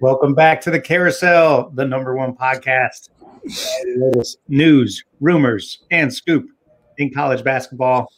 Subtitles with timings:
[0.00, 3.08] Welcome back to the Carousel, the number one podcast.
[4.48, 6.46] News, rumors, and scoop
[6.98, 8.12] in college basketball.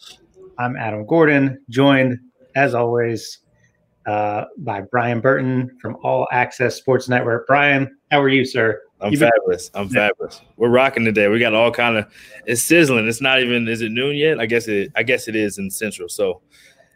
[0.59, 2.19] I'm Adam Gordon, joined
[2.56, 3.38] as always
[4.06, 7.46] uh, by Brian Burton from All Access Sports Network.
[7.46, 8.81] Brian, how are you, sir?
[9.01, 9.69] I'm you fabulous.
[9.69, 10.09] Been- I'm yeah.
[10.09, 10.41] fabulous.
[10.57, 11.29] We're rocking today.
[11.29, 12.07] We got all kind of
[12.45, 13.07] it's sizzling.
[13.07, 14.41] It's not even is it noon yet?
[14.41, 16.09] I guess it I guess it is in Central.
[16.09, 16.41] So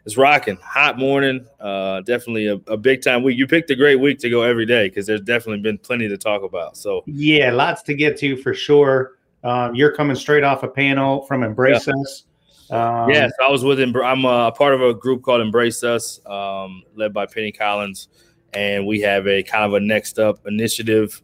[0.05, 0.57] it's rocking.
[0.61, 1.45] Hot morning.
[1.59, 3.37] Uh, definitely a, a, big time week.
[3.37, 6.17] You picked a great week to go every day because there's definitely been plenty to
[6.17, 6.75] talk about.
[6.77, 9.17] So yeah, lots to get to for sure.
[9.43, 11.93] Um, you're coming straight off a panel from Embrace yeah.
[12.01, 12.23] Us.
[12.69, 13.79] Um, yes, I was with.
[13.79, 18.07] I'm a part of a group called Embrace Us, um, led by Penny Collins,
[18.53, 21.21] and we have a kind of a next up initiative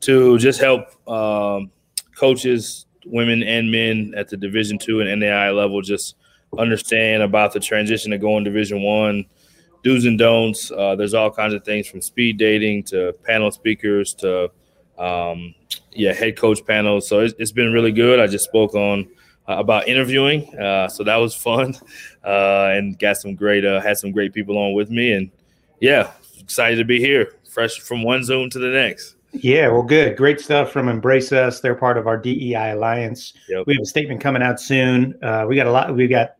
[0.00, 1.70] to just help um,
[2.16, 6.16] coaches, women and men at the Division two and NAI level, just
[6.58, 9.26] understand about the transition to going Division One,
[9.82, 10.70] do's and don'ts.
[10.70, 14.50] Uh, there's all kinds of things from speed dating to panel speakers to
[14.98, 15.54] um,
[15.92, 17.08] yeah head coach panels.
[17.08, 18.18] So it's, it's been really good.
[18.18, 19.08] I just spoke on
[19.48, 21.74] uh, about interviewing, uh, so that was fun,
[22.24, 25.30] uh, and got some great uh, had some great people on with me, and
[25.80, 29.16] yeah, excited to be here, fresh from one Zoom to the next.
[29.34, 30.16] Yeah, well, good.
[30.16, 31.60] Great stuff from Embrace Us.
[31.60, 33.32] They're part of our DEI Alliance.
[33.48, 33.66] Yep.
[33.66, 35.18] We have a statement coming out soon.
[35.22, 35.94] Uh, we got a lot.
[35.94, 36.36] We got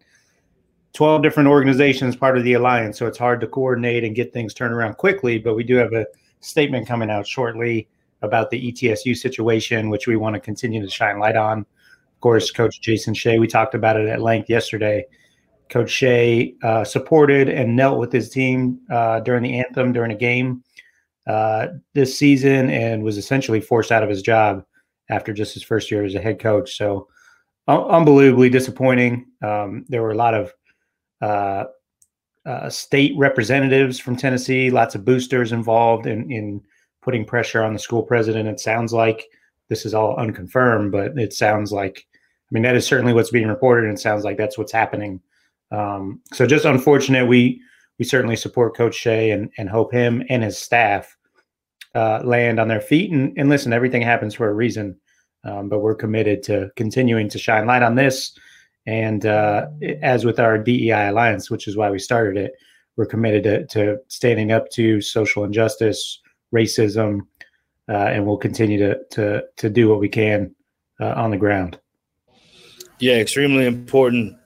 [0.94, 4.54] 12 different organizations part of the alliance, so it's hard to coordinate and get things
[4.54, 5.38] turned around quickly.
[5.38, 6.06] But we do have a
[6.40, 7.88] statement coming out shortly
[8.22, 11.58] about the ETSU situation, which we want to continue to shine light on.
[11.60, 15.04] Of course, Coach Jason Shay, we talked about it at length yesterday.
[15.68, 20.16] Coach Shay uh, supported and knelt with his team uh, during the anthem during a
[20.16, 20.62] game
[21.26, 24.64] uh, this season and was essentially forced out of his job
[25.10, 26.76] after just his first year as a head coach.
[26.76, 27.08] So,
[27.66, 29.26] unbelievably disappointing.
[29.42, 30.52] Um, there were a lot of
[31.20, 31.64] uh,
[32.46, 36.60] uh, state representatives from Tennessee, lots of boosters involved in, in
[37.02, 38.48] putting pressure on the school president.
[38.48, 39.26] It sounds like
[39.68, 43.48] this is all unconfirmed, but it sounds like, I mean, that is certainly what's being
[43.48, 45.20] reported, and it sounds like that's what's happening.
[45.70, 47.26] Um, so just unfortunate.
[47.26, 47.60] We
[47.98, 51.16] we certainly support Coach Shay and, and hope him and his staff
[51.94, 53.12] uh, land on their feet.
[53.12, 54.98] And, and listen, everything happens for a reason,
[55.44, 58.36] um, but we're committed to continuing to shine light on this
[58.86, 59.66] and uh,
[60.02, 62.52] as with our DEI alliance, which is why we started it,
[62.96, 66.20] we're committed to, to standing up to social injustice,
[66.54, 67.20] racism,
[67.88, 70.54] uh, and we'll continue to to to do what we can
[71.00, 71.78] uh, on the ground.
[73.00, 74.36] Yeah, extremely important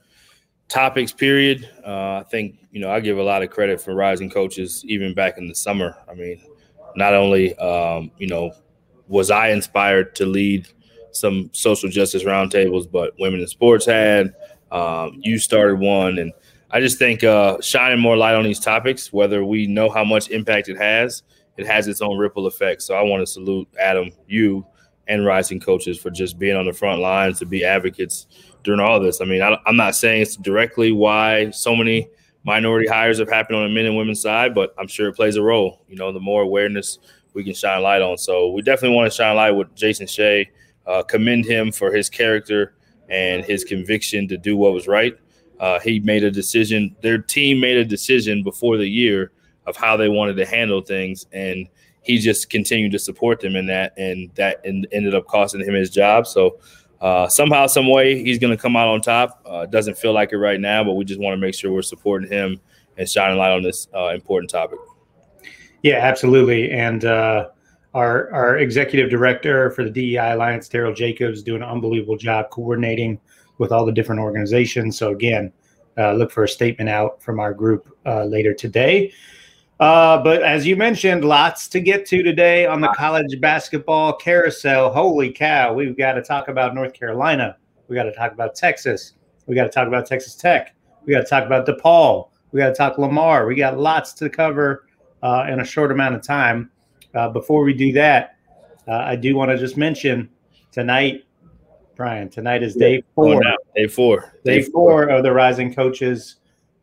[0.68, 1.12] topics.
[1.12, 1.68] Period.
[1.86, 5.14] Uh, I think you know I give a lot of credit for rising coaches even
[5.14, 5.96] back in the summer.
[6.08, 6.40] I mean,
[6.96, 8.52] not only um, you know
[9.08, 10.68] was I inspired to lead
[11.12, 14.34] some social justice roundtables, but Women in Sports had.
[14.70, 16.32] Um, you started one, and
[16.70, 20.28] I just think uh, shining more light on these topics, whether we know how much
[20.28, 21.22] impact it has,
[21.56, 22.82] it has its own ripple effect.
[22.82, 24.66] So I want to salute Adam, you,
[25.06, 28.26] and rising coaches for just being on the front lines to be advocates
[28.62, 29.20] during all this.
[29.22, 32.08] I mean, I, I'm not saying it's directly why so many
[32.44, 35.36] minority hires have happened on the men and women's side, but I'm sure it plays
[35.36, 35.82] a role.
[35.88, 36.98] You know, the more awareness
[37.32, 38.18] we can shine light on.
[38.18, 40.50] So we definitely want to shine light with Jason Shay
[40.88, 42.74] uh, commend him for his character
[43.08, 45.16] and his conviction to do what was right.
[45.60, 46.96] Uh, he made a decision.
[47.02, 49.32] Their team made a decision before the year
[49.66, 51.68] of how they wanted to handle things, and
[52.02, 55.90] he just continued to support them in that, and that ended up costing him his
[55.90, 56.26] job.
[56.26, 56.58] So
[57.00, 59.42] uh, somehow, some way, he's going to come out on top.
[59.44, 61.82] Uh, doesn't feel like it right now, but we just want to make sure we're
[61.82, 62.60] supporting him
[62.96, 64.78] and shining light on this uh, important topic.
[65.82, 67.48] Yeah, absolutely, and uh,
[67.94, 73.20] our our executive director for the DEI Alliance, Daryl Jacobs, doing an unbelievable job coordinating
[73.58, 74.96] with all the different organizations.
[74.96, 75.52] So again,
[75.96, 79.12] uh, look for a statement out from our group uh, later today.
[79.80, 84.92] Uh, but as you mentioned, lots to get to today on the college basketball carousel.
[84.92, 87.56] Holy cow, we've got to talk about North Carolina.
[87.86, 89.14] We got to talk about Texas.
[89.46, 90.74] We got to talk about Texas Tech.
[91.04, 92.28] We got to talk about DePaul.
[92.50, 93.46] We got to talk Lamar.
[93.46, 94.86] We got lots to cover
[95.22, 96.70] uh, in a short amount of time.
[97.18, 98.36] Uh, before we do that,
[98.86, 100.28] uh, I do want to just mention
[100.70, 101.24] tonight,
[101.96, 102.28] Brian.
[102.28, 103.42] Tonight is day four.
[103.74, 104.32] day four.
[104.44, 106.36] Day, day four, four of the Rising Coaches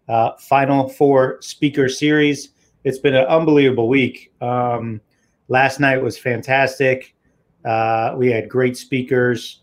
[0.09, 2.49] uh, Final Four Speaker Series.
[2.83, 4.33] It's been an unbelievable week.
[4.41, 4.99] Um,
[5.47, 7.15] last night was fantastic.
[7.63, 9.61] Uh, we had great speakers.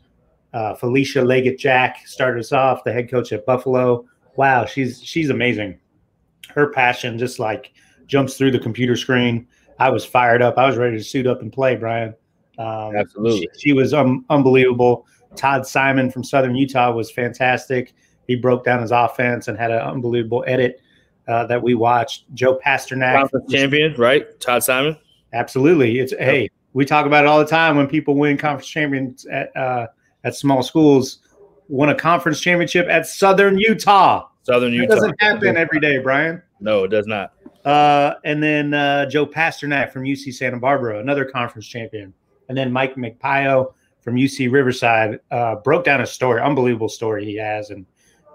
[0.55, 4.07] Uh, Felisha Legette-Jack started us off, the head coach at Buffalo.
[4.37, 5.79] Wow, she's she's amazing.
[6.49, 7.73] Her passion just like
[8.07, 9.47] jumps through the computer screen.
[9.79, 10.59] I was fired up.
[10.59, 12.15] I was ready to suit up and play, Brian.
[12.59, 13.49] Um, Absolutely.
[13.55, 15.07] She, she was um, unbelievable.
[15.37, 17.95] Todd Simon from Southern Utah was fantastic.
[18.27, 20.81] He broke down his offense and had an unbelievable edit
[21.29, 22.33] uh, that we watched.
[22.35, 24.39] Joe Pasternack, champion, right?
[24.41, 24.97] Todd Simon.
[25.33, 25.99] Absolutely.
[25.99, 26.21] It's yep.
[26.21, 29.87] hey, we talk about it all the time when people win conference champions at uh,
[30.25, 31.19] at small schools.
[31.69, 34.29] Won a conference championship at Southern Utah.
[34.43, 36.43] Southern Utah that doesn't happen every day, Brian.
[36.61, 37.33] No, it does not.
[37.65, 42.13] Uh, and then uh, Joe Pasternack from UC Santa Barbara, another conference champion.
[42.49, 47.37] And then Mike Magpayo from UC Riverside uh, broke down a story, unbelievable story he
[47.37, 47.87] has, and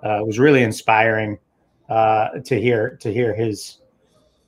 [0.03, 1.37] uh, was really inspiring
[1.89, 3.79] uh, to hear to hear his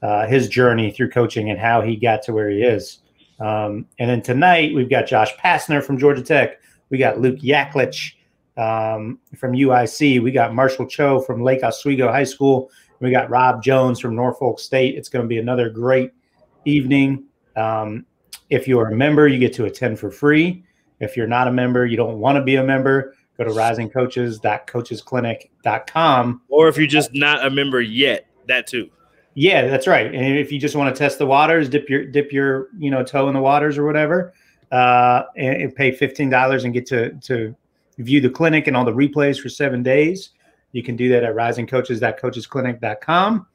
[0.02, 3.00] uh, his journey through coaching and how he got to where he is.
[3.40, 6.62] Um, and then tonight we've got Josh Pastner from Georgia Tech.
[6.90, 8.14] We got Luke Yaklich
[8.58, 10.22] um, from UIC.
[10.22, 12.72] We got Marshall Cho from Lake Oswego High School.
[13.00, 14.96] We got Rob Jones from Norfolk State.
[14.96, 16.12] It's going to be another great
[16.66, 17.25] evening.
[17.56, 18.06] Um,
[18.50, 20.63] if you're a member, you get to attend for free.
[21.00, 26.42] If you're not a member, you don't want to be a member, go to risingcoaches.coachesclinic.com.
[26.50, 28.90] Or if you're just not a member yet, that too.
[29.36, 30.13] Yeah, that's right.
[30.13, 33.02] And if you just want to test the waters, dip your dip your you know
[33.04, 34.34] toe in the waters or whatever,
[34.72, 37.56] uh, and, and pay fifteen dollars and get to to
[38.00, 40.31] view the clinic and all the replays for seven days.
[40.71, 43.48] You can do that at risingcoaches.coachesclinic.com.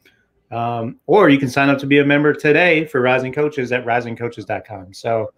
[0.50, 3.84] Um, or you can sign up to be a member today for Rising Coaches at
[3.84, 4.94] risingcoaches.com.
[4.94, 5.32] So,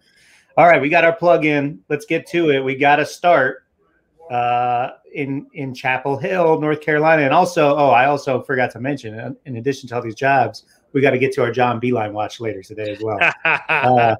[0.57, 1.79] all right, we got our plug in.
[1.89, 2.59] Let's get to it.
[2.59, 3.63] We got to start
[4.29, 9.35] uh, in in Chapel Hill, North Carolina, and also, oh, I also forgot to mention,
[9.45, 12.39] in addition to all these jobs, we got to get to our John Beilein watch
[12.39, 13.19] later today as well.
[13.45, 14.15] uh,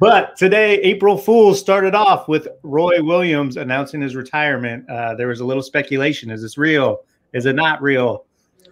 [0.00, 4.88] but today, April Fools started off with Roy Williams announcing his retirement.
[4.88, 7.00] Uh, there was a little speculation: is this real?
[7.32, 8.24] Is it not real?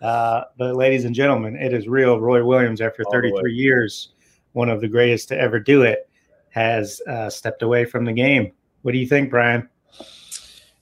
[0.02, 2.20] Uh, but, ladies and gentlemen, it is real.
[2.20, 4.10] Roy Williams, after 33 years,
[4.52, 6.08] one of the greatest to ever do it,
[6.50, 8.52] has uh, stepped away from the game.
[8.82, 9.68] What do you think, Brian?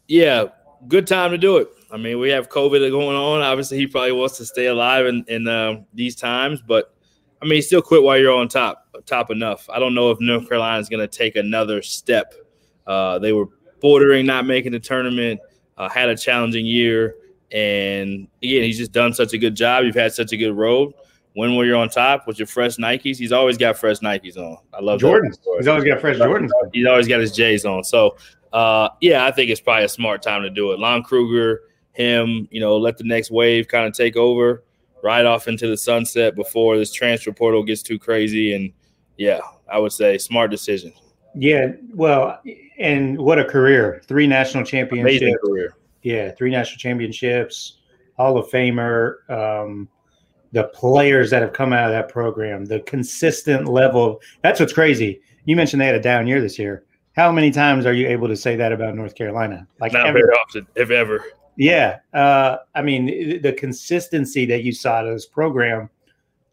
[0.07, 0.47] Yeah,
[0.89, 1.69] good time to do it.
[1.91, 3.41] I mean, we have COVID going on.
[3.41, 6.94] Obviously, he probably wants to stay alive in, in uh, these times, but
[7.43, 9.69] I mean, still quit while you're on top, top enough.
[9.69, 12.35] I don't know if North Carolina is going to take another step.
[12.87, 13.47] Uh, they were
[13.81, 15.41] bordering not making the tournament,
[15.77, 17.17] uh, had a challenging year.
[17.53, 19.85] And again, he's just done such a good job.
[19.85, 20.95] You've had such a good road.
[21.35, 23.17] When were you on top with your fresh Nikes?
[23.17, 24.57] He's always got fresh Nikes on.
[24.73, 25.39] I love Jordans.
[25.59, 26.51] He's always got fresh Jordans.
[26.73, 27.83] He's always got his J's on.
[27.83, 28.17] So,
[28.53, 30.79] uh, yeah, I think it's probably a smart time to do it.
[30.79, 34.63] Lon Kruger, him, you know, let the next wave kind of take over,
[35.05, 38.55] right off into the sunset before this transfer portal gets too crazy.
[38.55, 38.73] And
[39.19, 39.41] yeah,
[39.71, 40.93] I would say smart decision.
[41.37, 42.41] Yeah, well,
[42.79, 44.03] and what a career!
[44.07, 45.23] Three national championships.
[45.23, 47.79] Amazing career yeah, three national championships,
[48.17, 49.29] Hall of Famer.
[49.29, 49.89] Um,
[50.53, 54.21] the players that have come out of that program, the consistent level.
[54.43, 55.21] That's what's crazy.
[55.47, 56.85] You mentioned they had a down year this year.
[57.17, 59.67] How many times are you able to say that about North Carolina?
[59.81, 60.19] Like not ever.
[60.19, 61.25] very often, if ever.
[61.57, 65.89] Yeah, uh, I mean the consistency that you saw to this program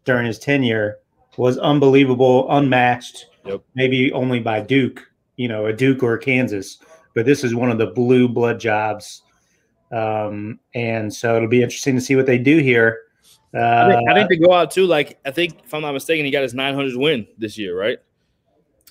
[0.04, 0.98] during his tenure
[1.36, 3.26] was unbelievable, unmatched.
[3.44, 3.62] Yep.
[3.74, 5.04] Maybe only by Duke,
[5.36, 6.78] you know, a Duke or a Kansas,
[7.14, 9.22] but this is one of the blue blood jobs
[9.92, 13.02] um, and so it'll be interesting to see what they do here.
[13.54, 14.86] Uh, I, think, I, think, they go out too.
[14.86, 17.98] Like I think, if I'm not mistaken, he got his 900 win this year, right?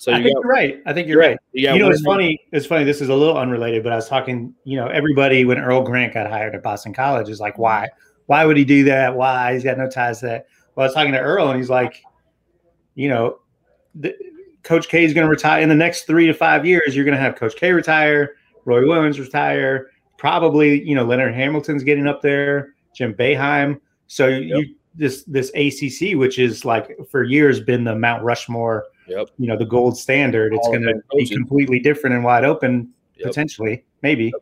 [0.01, 0.81] So you I think got, you're right.
[0.88, 1.38] I think you're right.
[1.51, 2.39] You, you know, it's funny.
[2.51, 2.83] It's funny.
[2.83, 4.56] This is a little unrelated, but I was talking.
[4.63, 7.88] You know, everybody when Earl Grant got hired at Boston College is like, why?
[8.25, 9.15] Why would he do that?
[9.15, 9.53] Why?
[9.53, 10.48] He's got no ties to that.
[10.74, 12.01] Well, I was talking to Earl, and he's like,
[12.95, 13.42] you know,
[13.94, 14.15] the,
[14.63, 16.96] Coach K is going to retire in the next three to five years.
[16.96, 21.84] You're going to have Coach K retire, Roy Williams retire, probably you know Leonard Hamilton's
[21.84, 23.79] getting up there, Jim Boeheim.
[24.08, 24.41] So yep.
[24.41, 29.29] you this this ACC, which is like for years been the Mount Rushmore, yep.
[29.38, 30.53] you know, the gold standard.
[30.53, 33.27] It's going to be completely different and wide open yep.
[33.27, 34.34] potentially, maybe.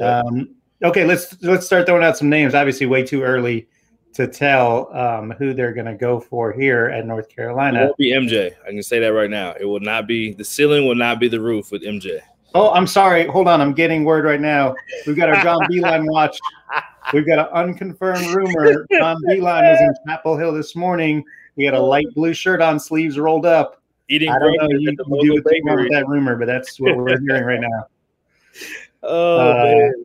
[0.00, 2.54] Um, okay, let's let's start throwing out some names.
[2.54, 3.68] Obviously, way too early
[4.14, 7.80] to tell um, who they're going to go for here at North Carolina.
[7.80, 8.52] It won't be MJ.
[8.66, 9.54] I can say that right now.
[9.58, 10.86] It will not be the ceiling.
[10.86, 12.20] Will not be the roof with MJ.
[12.54, 13.26] Oh, I'm sorry.
[13.26, 13.60] Hold on.
[13.60, 14.74] I'm getting word right now.
[15.06, 16.38] We've got our John Beilein watch.
[17.12, 18.86] We've got an unconfirmed rumor.
[18.90, 21.24] John Beilein was in Chapel Hill this morning.
[21.56, 23.77] He had a light blue shirt on, sleeves rolled up.
[24.08, 24.68] Eating I don't know.
[24.70, 27.86] You, do with that rumor, but that's what we're hearing right now.
[29.00, 30.04] Oh uh, man.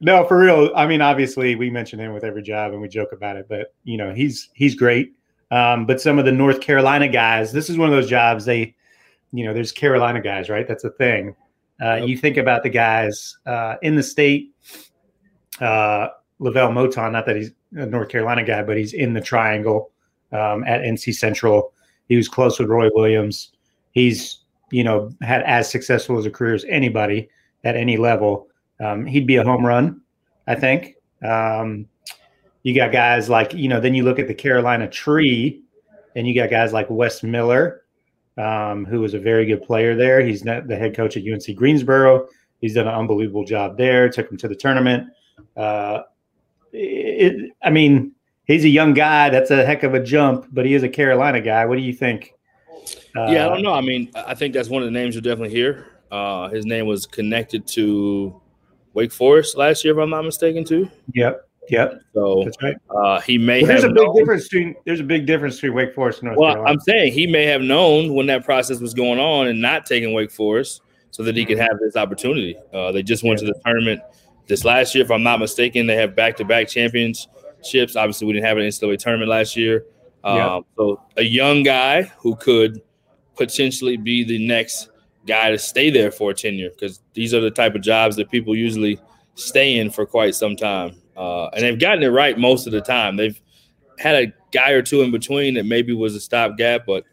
[0.00, 0.70] No, for real.
[0.76, 3.46] I mean, obviously, we mention him with every job, and we joke about it.
[3.48, 5.14] But you know, he's he's great.
[5.50, 8.44] Um, but some of the North Carolina guys, this is one of those jobs.
[8.44, 8.74] They,
[9.32, 10.68] you know, there's Carolina guys, right?
[10.68, 11.34] That's a thing.
[11.80, 12.08] Uh, yep.
[12.08, 14.54] You think about the guys uh, in the state,
[15.60, 19.90] uh, LeVelle Moton, not that he's a North Carolina guy, but he's in the triangle
[20.32, 21.72] um, at NC Central.
[22.08, 23.52] He was close with Roy Williams.
[23.92, 24.38] He's,
[24.70, 27.28] you know, had as successful as a career as anybody
[27.64, 28.48] at any level.
[28.80, 30.00] Um, he'd be a home run,
[30.46, 30.94] I think.
[31.22, 31.86] Um,
[32.62, 35.62] you got guys like, you know, then you look at the Carolina tree
[36.16, 37.82] and you got guys like Wes Miller,
[38.36, 40.20] um, who was a very good player there.
[40.20, 42.26] He's the head coach at UNC Greensboro.
[42.60, 44.08] He's done an unbelievable job there.
[44.08, 45.08] Took him to the tournament.
[45.56, 46.02] Uh,
[46.72, 48.12] it, I mean,
[48.48, 49.30] he's a young guy.
[49.30, 51.64] That's a heck of a jump, but he is a Carolina guy.
[51.66, 52.34] What do you think?
[53.16, 53.74] Uh, yeah, I don't know.
[53.74, 55.86] I mean, I think that's one of the names you'll definitely hear.
[56.10, 58.40] Uh, his name was connected to
[58.94, 60.90] Wake Forest last year, if I'm not mistaken, too.
[61.14, 61.44] Yep.
[61.70, 62.00] Yep.
[62.14, 62.76] So that's right.
[62.88, 65.74] Uh, he may well, there's a big known, difference between there's a big difference between
[65.74, 66.72] Wake Forest and North well, Carolina.
[66.72, 70.14] I'm saying he may have known when that process was going on and not taking
[70.14, 72.56] Wake Forest so that he could have this opportunity.
[72.72, 73.48] Uh, they just went yeah.
[73.48, 74.00] to the tournament
[74.46, 75.86] this last year, if I'm not mistaken.
[75.86, 76.68] They have back to back
[77.62, 77.96] championships.
[77.96, 79.84] Obviously, we didn't have an NCAA tournament last year.
[80.24, 80.60] Um, yeah.
[80.76, 82.82] So a young guy who could
[83.36, 84.90] potentially be the next
[85.26, 88.30] guy to stay there for a tenure because these are the type of jobs that
[88.30, 88.98] people usually
[89.34, 91.00] stay in for quite some time.
[91.16, 93.16] Uh, and they've gotten it right most of the time.
[93.16, 93.40] They've
[93.98, 97.04] had a guy or two in between that maybe was a stopgap, but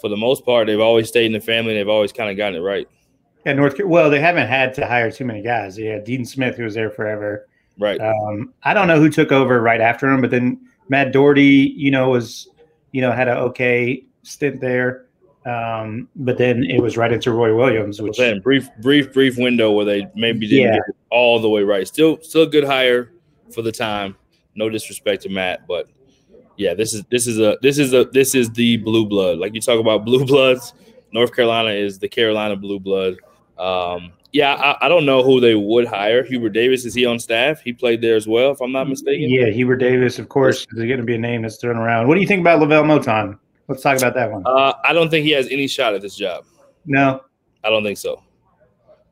[0.00, 1.72] for the most part, they've always stayed in the family.
[1.72, 2.86] And they've always kind of gotten it right.
[3.44, 3.78] Yeah, North.
[3.78, 5.78] Well, they haven't had to hire too many guys.
[5.78, 7.46] Yeah, Dean Smith, who was there forever.
[7.78, 8.00] Right.
[8.00, 11.90] Um, I don't know who took over right after him, but then Matt Doherty, you
[11.90, 12.48] know, was
[12.92, 15.06] you know had an okay stint there.
[15.46, 19.72] Um, but then it was right into Roy Williams, which saying, brief, brief, brief window
[19.72, 20.72] where they maybe didn't yeah.
[20.76, 21.86] get all the way right.
[21.86, 23.12] Still, still a good hire
[23.52, 24.16] for the time.
[24.54, 25.88] No disrespect to Matt, but
[26.56, 29.38] yeah, this is this is a this is a this is the blue blood.
[29.38, 30.72] Like you talk about blue bloods,
[31.12, 33.16] North Carolina is the Carolina blue blood.
[33.58, 36.24] Um, yeah, I, I, don't know who they would hire.
[36.24, 37.60] Hubert Davis is he on staff?
[37.60, 39.30] He played there as well, if I'm not mistaken.
[39.30, 42.08] Yeah, Hubert Davis, of course, is going to be a name that's thrown around.
[42.08, 43.38] What do you think about LeVelle Moton?
[43.68, 44.42] Let's talk about that one.
[44.44, 46.46] Uh, I don't think he has any shot at this job.
[46.84, 47.20] No,
[47.62, 48.24] I don't think so.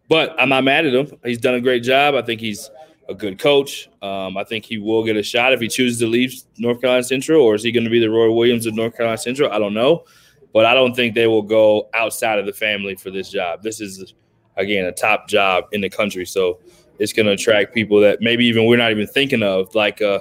[0.09, 1.17] But I'm not mad at him.
[1.25, 2.17] He's done a great job.
[2.17, 2.69] I think he's
[3.09, 3.88] a good coach.
[4.02, 7.05] Um, I think he will get a shot if he chooses to leave North Carolina
[7.05, 9.52] Central, or is he going to be the Roy Williams of North Carolina Central?
[9.52, 10.05] I don't know,
[10.52, 13.62] but I don't think they will go outside of the family for this job.
[13.62, 14.14] This is
[14.56, 16.59] again a top job in the country, so
[16.99, 20.21] it's going to attract people that maybe even we're not even thinking of, like uh,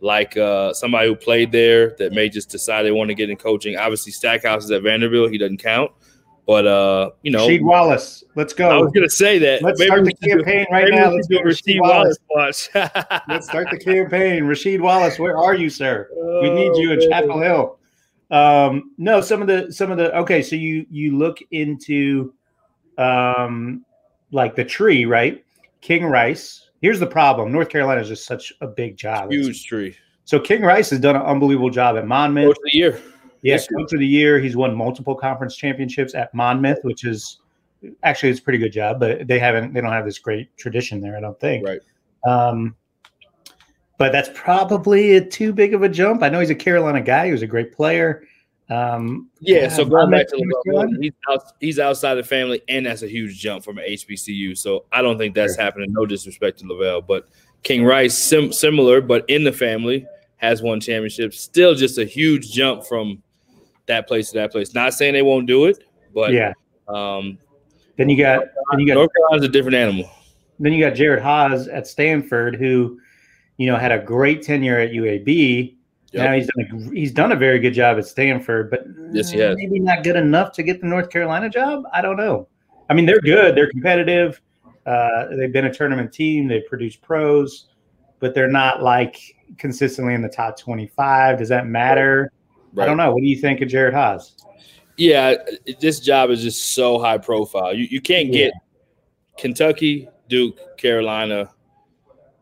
[0.00, 3.36] like uh, somebody who played there that may just decide they want to get in
[3.36, 3.76] coaching.
[3.76, 5.90] Obviously, Stackhouse is at Vanderbilt; he doesn't count.
[6.46, 8.68] But uh, you know, Rasheed Wallace, let's go.
[8.68, 9.62] I was going to say that.
[9.62, 11.10] Let's maybe start the campaign do, right now.
[11.10, 12.68] Let's do Rasheed Wallace watch.
[13.28, 14.42] let's start the campaign.
[14.44, 16.08] Rasheed Wallace, where are you, sir?
[16.42, 17.78] we need you in oh, Chapel Hill.
[18.32, 20.42] Um, no, some of the some of the okay.
[20.42, 22.34] So you you look into
[22.98, 23.84] um
[24.30, 25.44] like the tree, right?
[25.80, 26.70] King Rice.
[26.80, 29.30] Here's the problem: North Carolina is just such a big job.
[29.30, 29.96] Huge it's, tree.
[30.24, 32.48] So King Rice has done an unbelievable job at Monmouth.
[32.48, 33.02] Coach of the year.
[33.42, 34.38] Yeah, coach of the year.
[34.38, 37.38] He's won multiple conference championships at Monmouth, which is
[38.04, 41.00] actually it's a pretty good job, but they haven't they don't have this great tradition
[41.00, 41.66] there, I don't think.
[41.66, 41.80] Right.
[42.24, 42.76] Um,
[43.98, 46.22] but that's probably a too big of a jump.
[46.22, 47.26] I know he's a Carolina guy.
[47.26, 48.24] He was a great player.
[48.72, 53.02] Um, yeah, so going back to LeVelle, he's, out, he's outside the family, and that's
[53.02, 54.56] a huge jump from an HBCU.
[54.56, 55.64] So I don't think that's sure.
[55.64, 55.92] happening.
[55.92, 57.28] No disrespect to LeVelle, but
[57.64, 61.40] King Rice, sim- similar, but in the family, has won championships.
[61.40, 63.22] Still just a huge jump from
[63.86, 64.74] that place to that place.
[64.74, 66.52] Not saying they won't do it, but yeah.
[66.88, 67.38] Um,
[67.96, 70.10] then you got then you got North Carolina's a different animal.
[70.58, 73.00] Then you got Jerod Haase at Stanford, who
[73.56, 75.76] you know had a great tenure at UAB.
[76.12, 76.24] Yep.
[76.24, 79.38] Now he's done a, he's done a very good job at Stanford, but yes, he
[79.38, 79.56] has.
[79.56, 81.84] maybe not good enough to get the North Carolina job.
[81.92, 82.48] I don't know.
[82.90, 83.56] I mean, they're good.
[83.56, 84.40] They're competitive.
[84.84, 86.48] Uh, they've been a tournament team.
[86.48, 87.68] They've produced pros,
[88.18, 89.18] but they're not like
[89.56, 91.38] consistently in the top twenty-five.
[91.38, 92.30] Does that matter?
[92.74, 92.84] Right.
[92.84, 93.12] I don't know.
[93.12, 94.32] What do you think of Jerod Haase?
[94.98, 95.36] Yeah,
[95.80, 97.72] this job is just so high profile.
[97.72, 98.60] You you can't get yeah.
[99.38, 101.50] Kentucky, Duke, Carolina.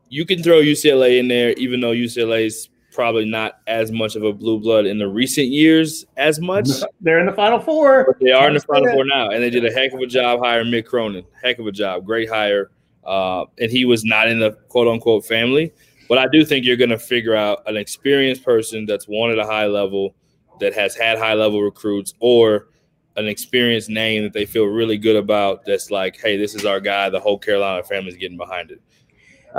[0.08, 2.68] You can throw UCLA in there, even though UCLA is
[3.00, 6.68] probably not as much of a blue blood in the recent years as much.
[7.00, 8.04] They're in the Final Four.
[8.08, 10.06] But they are in the Final Four now, and they did a heck of a
[10.06, 11.24] job hiring Mick Cronin.
[11.42, 12.70] Heck of a job, great hire.
[13.02, 15.72] Uh, and he was not in the quote unquote family.
[16.10, 19.46] But I do think you're going to figure out an experienced person that's at a
[19.46, 20.14] high level
[20.60, 22.68] that has had high level recruits or
[23.16, 26.80] an experienced name that they feel really good about that's like, hey, this is our
[26.80, 27.08] guy.
[27.08, 28.82] The whole Carolina family is getting behind it.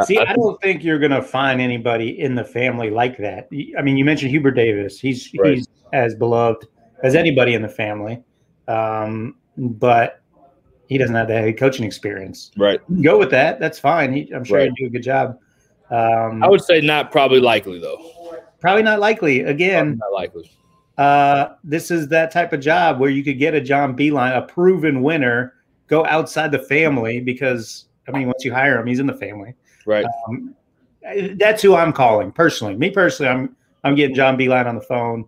[0.05, 3.49] See, I, I don't think you're going to find anybody in the family like that.
[3.77, 4.99] I mean, you mentioned Hubert Davis.
[4.99, 5.55] He's right.
[5.55, 6.67] he's as beloved
[7.03, 8.23] as anybody in the family,
[8.67, 10.21] um, but
[10.87, 12.51] he doesn't have the head coaching experience.
[12.57, 12.79] Right.
[13.01, 13.59] Go with that.
[13.59, 14.13] That's fine.
[14.13, 14.69] He, I'm sure right.
[14.69, 15.37] he'd do a good job.
[15.89, 18.37] Um, I would say not probably likely though.
[18.59, 19.41] Probably not likely.
[19.41, 20.51] Again, probably not likely.
[20.97, 24.41] Uh, this is that type of job where you could get a John Beilein, a
[24.43, 25.53] proven winner,
[25.87, 29.55] go outside the family because I mean, once you hire him, he's in the family.
[29.85, 30.05] Right.
[30.27, 30.55] Um,
[31.35, 32.75] that's who I'm calling personally.
[32.75, 35.25] Me personally, I'm I'm getting John Beilein on the phone.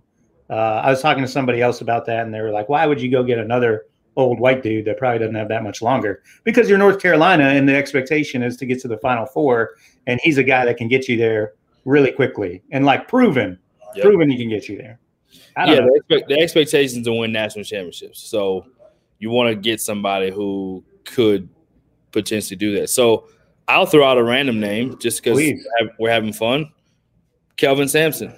[0.50, 3.02] Uh, I was talking to somebody else about that, and they were like, "Why would
[3.02, 6.70] you go get another old white dude that probably doesn't have that much longer?" Because
[6.70, 9.72] you're North Carolina, and the expectation is to get to the Final Four,
[10.06, 11.54] and he's a guy that can get you there
[11.86, 13.58] really quickly and like proven,
[13.96, 14.06] yep.
[14.06, 15.00] proven he can get you there.
[15.58, 18.20] yeah, the, expect, the expectations to win national championships.
[18.20, 18.66] So
[19.20, 21.50] you want to get somebody who could
[22.12, 22.90] potentially do that.
[22.90, 23.28] So
[23.68, 25.40] I'll throw out a random name just because
[26.00, 26.72] we're having fun.
[27.56, 28.34] Kelvin Sampson.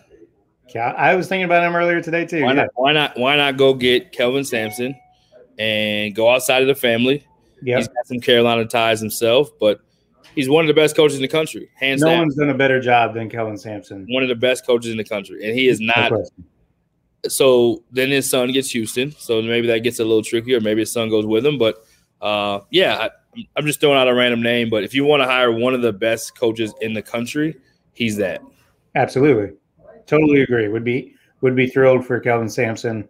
[0.76, 2.44] I was thinking about him earlier today too.
[2.44, 2.64] Why, yeah.
[2.64, 3.18] not, why not?
[3.18, 4.94] Why not go get Kelvin Sampson
[5.58, 7.26] and go outside of the family?
[7.62, 7.78] Yep.
[7.78, 9.80] He's got some Carolina ties himself, but
[10.36, 12.20] he's one of the best coaches in the country, hands no down.
[12.20, 14.06] One's done a better job than Kelvin Sampson.
[14.10, 16.12] One of the best coaches in the country, and he is not.
[16.12, 16.26] No
[17.30, 20.62] so then his son gets Houston, so maybe that gets a little trickier.
[20.62, 21.84] Maybe his son goes with him, but
[22.22, 23.10] uh, yeah, I,
[23.56, 24.70] I'm just throwing out a random name.
[24.70, 27.56] But if you want to hire one of the best coaches in the country,
[27.94, 28.42] he's that.
[28.96, 29.56] Absolutely.
[30.06, 30.68] Totally agree.
[30.68, 33.08] Would be would be thrilled for Kelvin Sampson.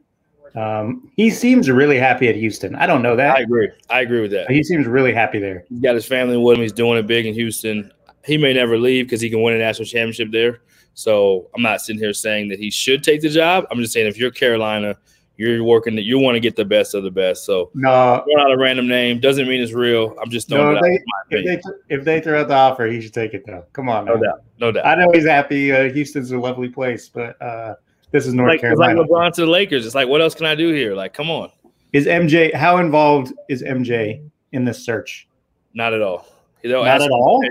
[0.55, 2.75] Um, he seems really happy at Houston.
[2.75, 3.35] I don't know that.
[3.35, 3.69] I agree.
[3.89, 4.49] I agree with that.
[4.49, 5.65] He seems really happy there.
[5.69, 6.61] He's got his family with him.
[6.61, 7.91] He's doing it big in Houston.
[8.23, 10.61] He may never leave because he can win a national championship there.
[10.93, 13.65] So I'm not sitting here saying that he should take the job.
[13.69, 14.95] I'm just saying if you're Carolina,
[15.37, 17.45] you're working that you want to get the best of the best.
[17.45, 20.15] So no, not a random name doesn't mean it's real.
[20.21, 20.99] I'm just throwing no, they,
[21.29, 23.65] if they, if they throw out the offer, he should take it though.
[23.73, 24.15] Come on, man.
[24.15, 24.85] no doubt, no doubt.
[24.85, 25.71] I know he's happy.
[25.71, 27.75] Uh, Houston's a lovely place, but uh,
[28.11, 29.01] this is North like, Carolina.
[29.01, 29.85] It's like LeBron to the Lakers.
[29.85, 30.95] It's like, what else can I do here?
[30.95, 31.51] Like, come on.
[31.93, 35.27] Is MJ how involved is MJ in this search?
[35.73, 36.27] Not at all.
[36.63, 37.41] Not at all.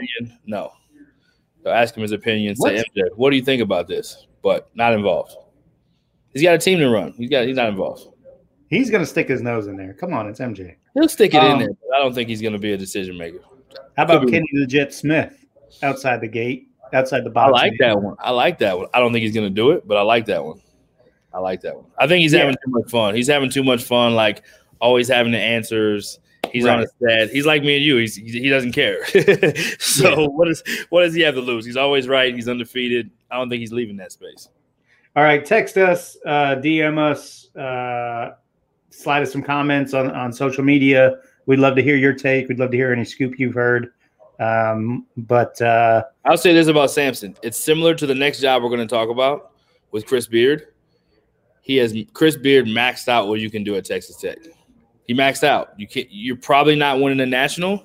[0.46, 0.72] No.
[1.62, 2.56] They'll ask him his opinion.
[2.56, 4.26] Say, MJ, what do you think about this?
[4.42, 5.36] But not involved.
[6.34, 7.14] He's got a team to run.
[7.16, 7.46] He's got.
[7.46, 8.08] He's not involved.
[8.68, 9.94] He's gonna stick his nose in there.
[9.94, 10.74] Come on, it's MJ.
[10.94, 11.68] He'll stick it um, in there.
[11.68, 13.38] But I don't think he's gonna be a decision maker.
[13.96, 15.46] How about Kenny the Jet Smith
[15.82, 17.52] outside the gate, outside the box?
[17.56, 18.16] I like that one.
[18.18, 18.88] I like that one.
[18.92, 20.60] I don't think he's gonna do it, but I like that one.
[21.32, 21.86] I like that one.
[21.98, 22.40] I think he's yeah.
[22.40, 23.14] having too much fun.
[23.14, 24.42] He's having too much fun, like
[24.80, 26.18] always having the answers.
[26.52, 26.74] He's right.
[26.74, 27.30] on his set.
[27.30, 27.96] He's like me and you.
[27.96, 29.04] He's he doesn't care.
[29.78, 30.26] so yeah.
[30.28, 31.64] what is what does he have to lose?
[31.64, 32.34] He's always right.
[32.34, 33.10] He's undefeated.
[33.30, 34.48] I don't think he's leaving that space.
[35.16, 38.34] All right, text us, uh, DM us, uh,
[38.90, 41.18] slide us some comments on on social media.
[41.46, 42.48] We'd love to hear your take.
[42.48, 43.92] We'd love to hear any scoop you've heard.
[44.40, 48.70] Um, but uh, I'll say this about Sampson: it's similar to the next job we're
[48.70, 49.52] going to talk about
[49.92, 50.66] with Chris Beard.
[51.62, 54.38] He has Chris Beard maxed out what you can do at Texas Tech.
[55.06, 55.74] He maxed out.
[55.78, 57.84] You can You're probably not winning the national.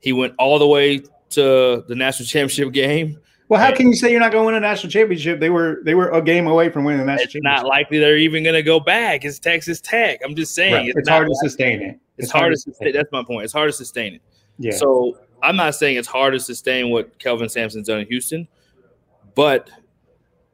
[0.00, 0.98] He went all the way
[1.30, 3.18] to the national championship game.
[3.48, 5.40] Well, how can you say you're not going to win a national championship?
[5.40, 7.44] They were they were a game away from winning the national championship.
[7.44, 7.64] it's championship.
[7.64, 9.24] Not likely they're even going to go back.
[9.24, 10.20] It's Texas Tech.
[10.22, 10.86] I'm just saying right.
[10.86, 11.98] it's, it's hard to sustain it.
[12.18, 12.92] It's, it's hard, hard, to sustain.
[12.92, 13.44] That's my point.
[13.44, 14.22] It's hard to sustain it.
[14.58, 14.72] Yeah.
[14.72, 18.48] So I'm not saying it's hard to sustain what Kelvin Sampson's done in Houston,
[19.34, 19.70] but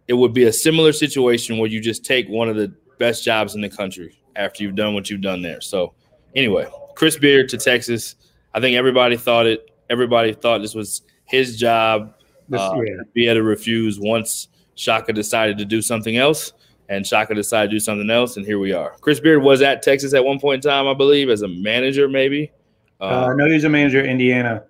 [0.07, 3.55] it would be a similar situation where you just take one of the best jobs
[3.55, 5.61] in the country after you've done what you've done there.
[5.61, 5.95] So
[6.37, 8.17] anyway, Chris Beard to Texas.
[8.53, 9.71] I think everybody thought it.
[9.91, 12.14] Everybody thought this was his job.
[12.49, 12.95] This, uh, yeah.
[13.13, 16.53] Be able to refuse once Shaka decided to do something else,
[16.89, 18.97] and Shaka decided to do something else, and here we are.
[19.01, 22.09] Chris Beard was at Texas at one point in time, I believe, as a manager,
[22.09, 22.53] maybe.
[23.01, 24.65] Uh, no, he was a manager at Indiana.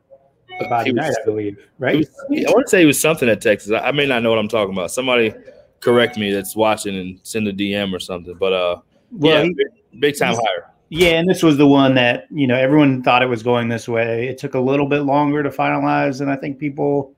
[0.69, 1.99] Bobby Knight, I believe, right?
[1.99, 3.73] Was, I want to say he was something at Texas.
[3.73, 4.91] I, I may not know what I'm talking about.
[4.91, 5.35] Somebody
[5.81, 8.35] correct me that's watching and send a DM or something.
[8.39, 10.71] But uh, well, yeah, he, big, big time hire.
[10.91, 13.89] Yeah, and this was the one that you know everyone thought it was going this
[13.89, 14.29] way.
[14.29, 17.14] It took a little bit longer to finalize than I think people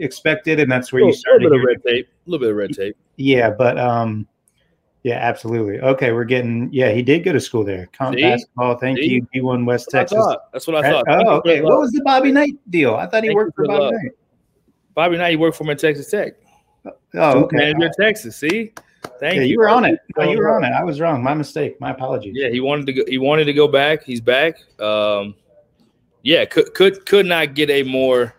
[0.00, 1.46] expected, and that's where little, you started.
[1.46, 2.08] A little bit of red tape.
[2.08, 2.96] A little bit of red tape.
[3.16, 4.26] Yeah, but um,
[5.02, 5.80] yeah, absolutely.
[5.80, 6.68] Okay, we're getting.
[6.72, 7.88] Yeah, he did go to school there.
[7.92, 8.22] Comp See?
[8.22, 8.76] basketball.
[8.78, 9.06] Thank See?
[9.06, 9.28] you.
[9.32, 10.36] He won West That's Texas.
[10.52, 11.04] That's what I thought.
[11.08, 11.62] Oh, okay.
[11.62, 12.94] What was the Bobby Knight deal?
[12.94, 14.12] I thought he Thank worked for, Bobby Knight.
[14.94, 16.34] Bobby Knight, he worked for him at Texas Tech.
[17.14, 17.56] Oh, okay.
[17.56, 18.36] Manager Texas.
[18.36, 18.72] See,
[19.18, 19.48] Thank yeah, you.
[19.48, 20.00] you were on it.
[20.18, 20.72] you were on it.
[20.72, 21.22] I was wrong.
[21.22, 21.80] My mistake.
[21.80, 22.34] My apologies.
[22.36, 23.02] Yeah, he wanted to go.
[23.06, 24.04] He wanted to go back.
[24.04, 24.56] He's back.
[24.80, 25.34] Um,
[26.22, 28.34] yeah, could could could not get a more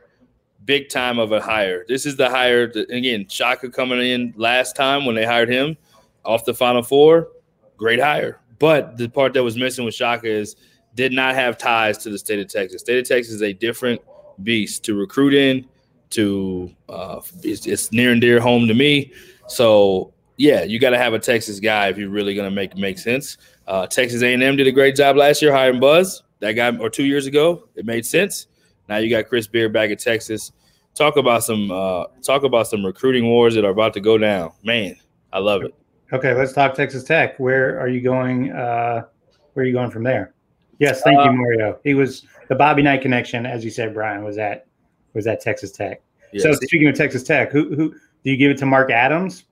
[0.66, 1.86] big time of a hire.
[1.88, 2.68] This is the hire.
[2.72, 5.78] That, again, Shaka coming in last time when they hired him
[6.26, 7.30] off the Final Four.
[7.78, 8.40] Great hire.
[8.60, 10.56] But the part that was missing with Shaka is
[10.94, 12.82] did not have ties to the state of Texas.
[12.82, 14.02] State of Texas is a different
[14.44, 15.68] beast to recruit in.
[16.12, 19.14] To uh, it's, it's near and dear home to me.
[19.48, 22.76] So yeah, you got to have a Texas guy if you're really going to make
[22.76, 23.38] make sense.
[23.68, 26.24] Uh, Texas A&M did a great job last year hiring Buzz.
[26.40, 28.48] That guy, or two years ago, it made sense.
[28.92, 30.52] Now you got Chris Beard back at Texas.
[30.96, 34.52] Talk about some uh, talk about some recruiting wars that are about to go down.
[34.64, 34.98] Man,
[35.32, 35.74] I love it.
[36.12, 37.40] Okay, let's talk Texas Tech.
[37.40, 38.52] Where are you going?
[38.52, 39.06] Uh,
[39.54, 40.34] where are you going from there?
[40.80, 41.80] Yes, thank uh, you, Mario.
[41.86, 44.68] He was the Bobby Knight connection, as you said, Brian was at
[45.14, 46.02] was at Texas Tech.
[46.34, 46.44] Yes.
[46.44, 49.46] So speaking of Texas Tech, who who do you give it to Mark Adams?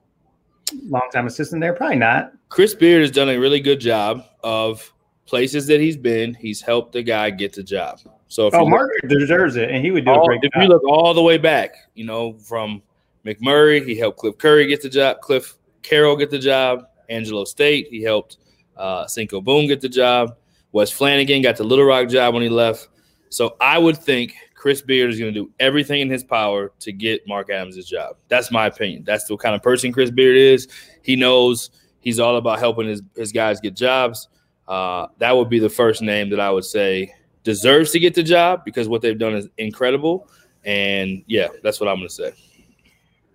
[0.84, 1.72] longtime assistant there?
[1.72, 2.32] Probably not.
[2.50, 4.92] Chris Beard has done a really good job of
[5.24, 6.34] places that he's been.
[6.34, 8.00] He's helped the guy get the job.
[8.30, 10.62] So if oh, Mark deserves it, and he would do all, a great if job.
[10.62, 12.80] you look all the way back, you know, from
[13.26, 15.20] McMurry, he helped Cliff Curry get the job.
[15.20, 16.86] Cliff Carroll get the job.
[17.08, 18.36] Angelo State, he helped
[18.76, 20.36] uh, Cinco Boone get the job.
[20.70, 22.86] Wes Flanagan got the Little Rock job when he left.
[23.30, 26.92] So I would think Chris Beard is going to do everything in his power to
[26.92, 28.14] get Mark Adams' job.
[28.28, 29.02] That's my opinion.
[29.02, 30.68] That's the kind of person Chris Beard is.
[31.02, 34.28] He knows he's all about helping his, his guys get jobs.
[34.68, 37.12] Uh, that would be the first name that I would say
[37.44, 40.28] deserves to get the job because what they've done is incredible.
[40.64, 42.32] And yeah, that's what I'm going to say.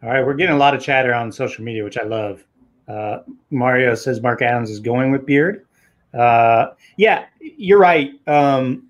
[0.03, 2.45] All right, we're getting a lot of chatter on social media, which I love.
[2.87, 5.65] Uh, Mario says Mark Adams is going with Beard.
[6.13, 8.11] Uh, yeah, you're right.
[8.27, 8.87] Um,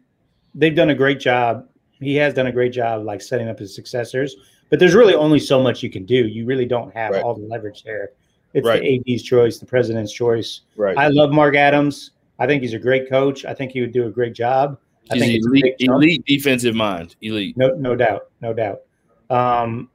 [0.54, 1.68] they've done a great job.
[2.00, 4.36] He has done a great job, like setting up his successors.
[4.70, 6.28] But there's really only so much you can do.
[6.28, 7.24] You really don't have right.
[7.24, 8.10] all the leverage there.
[8.54, 8.82] It's right.
[8.82, 10.62] the AD's choice, the president's choice.
[10.76, 10.98] Right.
[10.98, 12.12] I love Mark Adams.
[12.40, 13.46] I think he's a great coach.
[13.46, 14.78] I think he would do a great job.
[15.12, 17.16] He's I think elite, elite defensive mind.
[17.22, 17.56] Elite.
[17.58, 18.30] No, no doubt.
[18.42, 18.82] No doubt.
[19.30, 19.90] Um,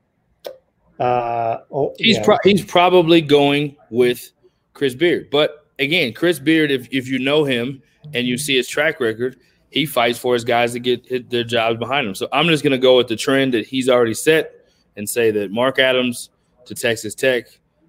[0.98, 2.24] uh, oh, he's yeah.
[2.24, 4.30] pro- he's probably going with
[4.74, 7.82] Chris Beard, but again, Chris Beard, if if you know him
[8.14, 9.36] and you see his track record,
[9.70, 12.14] he fights for his guys to get their jobs behind him.
[12.14, 15.30] So I'm just going to go with the trend that he's already set and say
[15.30, 16.30] that Mark Adams
[16.66, 17.46] to Texas Tech.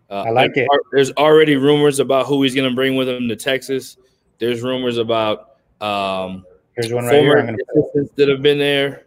[0.10, 0.68] Uh, I like it.
[0.92, 3.98] There's already rumors about who he's going to bring with him to Texas.
[4.40, 7.58] There's rumors about um, Here's one right former here.
[7.76, 9.06] assistants that have been there.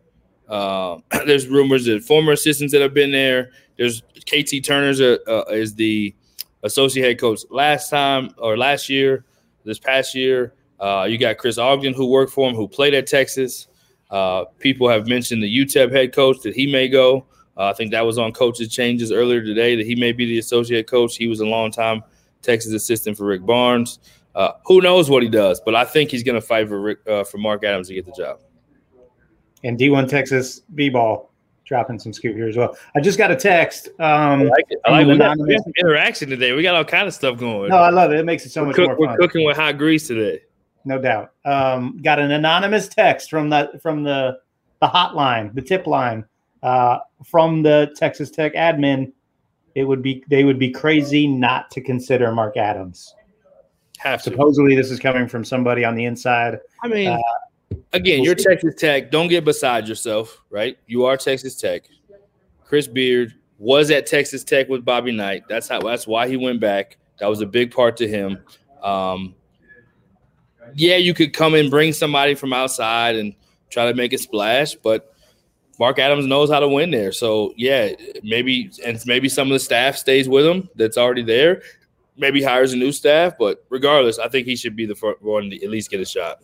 [0.49, 3.51] Uh, there's rumors that former assistants that have been there.
[3.77, 6.15] There's KT Turner's uh, uh, is the
[6.63, 9.25] associate head coach last time or last year,
[9.65, 10.55] this past year.
[10.81, 13.69] Uh, you got Chris Ogden who worked for him, who played at Texas.
[14.11, 17.27] Uh, people have mentioned the UTEP head coach that he may go.
[17.57, 20.39] Uh, I think that was on coaches changes earlier today that he may be the
[20.39, 21.17] associate coach.
[21.17, 22.03] He was a long time
[22.43, 23.99] Texas assistant for Rick Barnes.
[24.35, 25.61] Uh, who knows what he does?
[25.65, 28.05] But I think he's going to fight for Rick, uh, for Mark Adams to get
[28.05, 28.41] the job.
[29.63, 31.31] And D1 Texas B ball
[31.65, 32.77] dropping some scoop here as well.
[32.95, 33.89] I just got a text.
[33.99, 34.79] Um, I like it.
[34.85, 36.53] I like we got, we got interaction today.
[36.53, 37.71] We got all kind of stuff going.
[37.71, 38.19] No, I love it.
[38.19, 39.09] It makes it so we're much cook, more fun.
[39.09, 40.43] We're cooking with hot grease today.
[40.85, 41.33] No doubt.
[41.45, 44.39] Um, got an anonymous text from the from the
[44.81, 46.27] the hotline, the tip line,
[46.63, 49.13] uh, from the Texas Tech admin.
[49.75, 53.15] It would be they would be crazy not to consider Mark Adams.
[54.05, 54.31] Have to.
[54.31, 56.59] Supposedly, this is coming from somebody on the inside.
[56.83, 57.19] I mean, uh,
[57.95, 58.45] again, we'll you're see.
[58.45, 59.11] Texas Tech.
[59.11, 60.77] Don't get beside yourself, right?
[60.87, 61.85] You are Texas Tech.
[62.65, 65.45] Chris Beard was at Texas Tech with Bobby Knight.
[65.49, 65.81] That's how.
[65.81, 66.99] That's why he went back.
[67.19, 68.39] That was a big part to him.
[68.83, 69.35] Um,
[70.75, 73.35] yeah, you could come and bring somebody from outside and
[73.71, 75.15] try to make a splash, but
[75.79, 77.13] Mark Adams knows how to win there.
[77.13, 77.91] So yeah,
[78.23, 81.63] maybe and maybe some of the staff stays with him that's already there.
[82.17, 85.51] Maybe hires a new staff, but regardless, I think he should be the first one
[85.51, 86.41] to at least get a shot.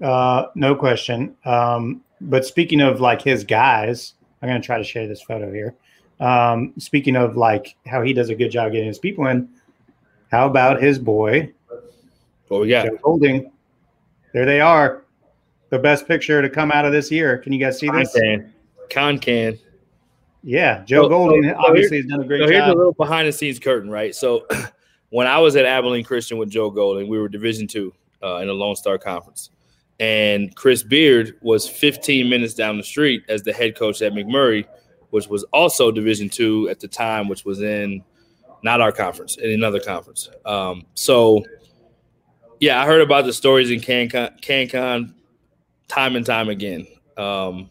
[0.00, 1.36] Uh, no question.
[1.44, 5.52] Um, but speaking of like his guys, I'm going to try to share this photo
[5.52, 5.74] here.
[6.20, 9.48] Um, speaking of like how he does a good job getting his people in,
[10.30, 11.52] how about his boy?
[12.48, 12.86] What we got?
[12.86, 13.50] Joe Golding.
[14.32, 15.04] There they are.
[15.70, 17.38] The best picture to come out of this year.
[17.38, 18.12] Can you guys see this?
[18.12, 18.52] Con
[18.90, 19.58] Con can.
[20.42, 22.52] Yeah, Joe so, Golding so, obviously has done a great so job.
[22.52, 24.14] Here's a little behind the scenes curtain, right?
[24.14, 24.46] So
[25.14, 28.48] when I was at Abilene Christian with Joe Golding, we were Division two uh, in
[28.48, 29.50] the Lone Star Conference
[30.00, 34.66] and Chris Beard was 15 minutes down the street as the head coach at McMurry,
[35.10, 38.02] which was also Division two at the time, which was in
[38.62, 40.28] not our conference, in another conference.
[40.44, 41.44] Um, so,
[42.60, 45.14] yeah, I heard about the stories in CanCon, CanCon
[45.86, 46.86] time and time again.
[47.16, 47.70] Um,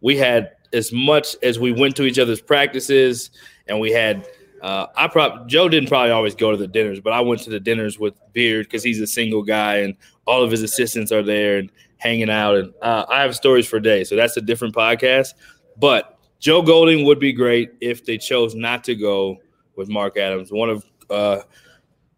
[0.00, 3.30] we had as much as we went to each other's practices,
[3.66, 4.26] and we had
[4.62, 7.50] uh, I probably Joe didn't probably always go to the dinners, but I went to
[7.50, 11.22] the dinners with Beard because he's a single guy and all of his assistants are
[11.22, 12.56] there and hanging out.
[12.56, 15.34] And uh, I have stories for days, so that's a different podcast.
[15.78, 19.38] But Joe Golding would be great if they chose not to go
[19.76, 21.40] with Mark Adams, one of uh,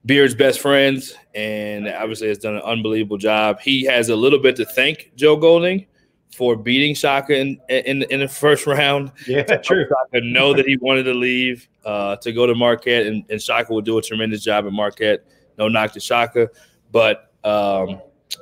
[0.06, 3.60] Beard's best friends, and obviously has done an unbelievable job.
[3.60, 5.86] He has a little bit to thank Joe Golding
[6.34, 9.12] for beating Shaka in in, in the first round.
[9.26, 9.86] Yeah, true.
[9.88, 13.72] Shaka know that he wanted to leave uh, to go to Marquette, and, and Shaka
[13.72, 15.24] will do a tremendous job at Marquette.
[15.58, 16.48] No knock to Shaka,
[16.92, 18.00] but um,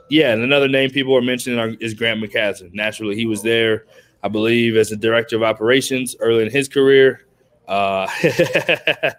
[0.09, 2.75] yeah, and another name people are mentioning are, is Grant McCasland.
[2.75, 3.87] Naturally, he was there,
[4.23, 7.23] I believe, as a director of operations early in his career.
[7.67, 9.11] Uh, uh,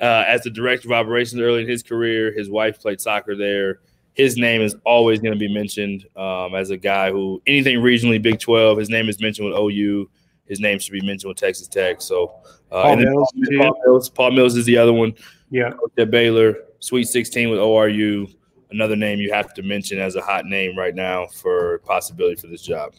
[0.00, 3.80] as the director of operations early in his career, his wife played soccer there
[4.14, 8.20] his name is always going to be mentioned um, as a guy who anything regionally
[8.20, 10.10] Big 12, his name is mentioned with OU.
[10.46, 12.00] His name should be mentioned with Texas Tech.
[12.00, 12.34] So,
[12.72, 15.14] uh, Paul, Mills, Paul, Mills, Paul Mills is the other one.
[15.50, 15.72] Yeah.
[15.96, 18.34] At Baylor, Sweet 16 with ORU.
[18.72, 22.46] Another name you have to mention as a hot name right now for possibility for
[22.46, 22.94] this job.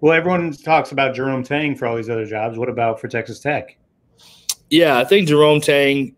[0.00, 2.58] Well, everyone talks about Jerome Tang for all these other jobs.
[2.58, 3.76] What about for Texas Tech?
[4.70, 6.14] Yeah, I think Jerome Tang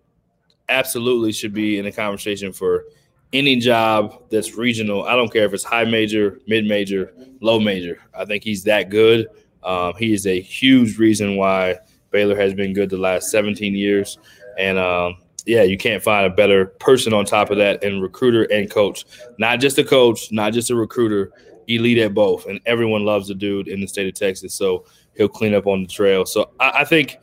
[0.68, 2.84] absolutely should be in a conversation for
[3.32, 5.04] any job that's regional.
[5.04, 7.98] I don't care if it's high major, mid major, low major.
[8.16, 9.28] I think he's that good.
[9.62, 11.78] Um, he is a huge reason why
[12.10, 14.18] Baylor has been good the last 17 years.
[14.58, 15.16] And um,
[15.46, 19.04] yeah, you can't find a better person on top of that and recruiter and coach.
[19.38, 21.32] Not just a coach, not just a recruiter,
[21.68, 22.46] elite at both.
[22.46, 24.54] And everyone loves the dude in the state of Texas.
[24.54, 24.84] So
[25.16, 26.26] he'll clean up on the trail.
[26.26, 27.18] So I, I think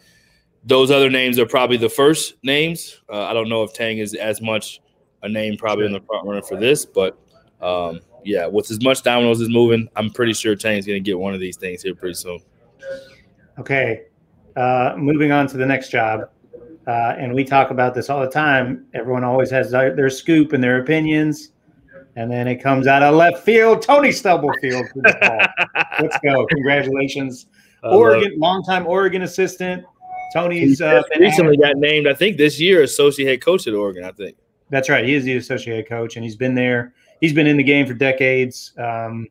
[0.64, 3.02] those other names are probably the first names.
[3.10, 4.82] Uh, I don't know if Tang is as much
[5.24, 7.18] a name probably in the front runner for this, but
[7.62, 11.18] um, yeah, with as much dominoes is moving, I'm pretty sure Tang's going to get
[11.18, 12.40] one of these things here pretty soon.
[13.60, 14.06] Okay,
[14.56, 16.30] uh, moving on to the next job,
[16.88, 18.86] uh, and we talk about this all the time.
[18.94, 21.52] Everyone always has their, their, scoop and their opinions,
[22.16, 23.82] and then it comes out of left field.
[23.82, 24.86] Tony Stubblefield.
[24.96, 26.46] Let's go!
[26.46, 27.48] Congratulations,
[27.84, 29.86] Oregon, longtime Oregon assistant.
[30.34, 34.04] Tony's uh, recently got named, I think, this year associate head coach at Oregon.
[34.04, 34.38] I think
[34.70, 35.06] that's right.
[35.06, 36.94] He is the associate head coach, and he's been there.
[37.22, 38.74] He's been in the game for decades.
[38.78, 39.28] Um,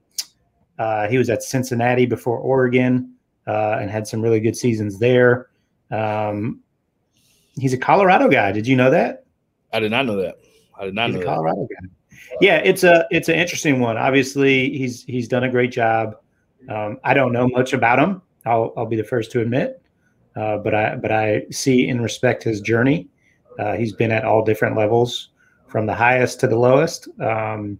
[0.78, 3.14] uh, he was at Cincinnati before Oregon
[3.46, 5.48] uh, and had some really good seasons there.
[5.90, 6.60] Um,
[7.58, 8.52] he's a Colorado guy.
[8.52, 9.24] Did you know that?
[9.72, 10.38] I did not know that.
[10.78, 11.82] I did not he's know a Colorado that.
[11.82, 11.88] guy.
[12.40, 13.96] Yeah, it's a it's an interesting one.
[13.96, 16.16] Obviously, he's he's done a great job.
[16.68, 18.22] Um, I don't know much about him.
[18.44, 19.82] I'll I'll be the first to admit,
[20.36, 23.08] uh, but I but I see and respect his journey.
[23.58, 25.30] Uh, he's been at all different levels,
[25.66, 27.78] from the highest to the lowest, um,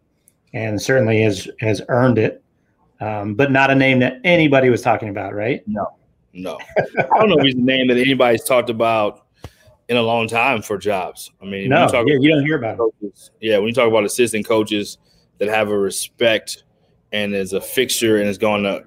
[0.55, 2.43] and certainly has has earned it.
[3.01, 5.63] Um, but not a name that anybody was talking about, right?
[5.67, 5.87] No,
[6.33, 6.59] no.
[6.79, 9.27] I don't know if he's a name that anybody's talked about
[9.89, 11.31] in a long time for jobs.
[11.41, 13.49] I mean, no, you, yeah, you don't hear about coaches, it.
[13.49, 14.99] Yeah, when you talk about assistant coaches
[15.39, 16.65] that have a respect
[17.13, 18.85] and is a fixture and has gone to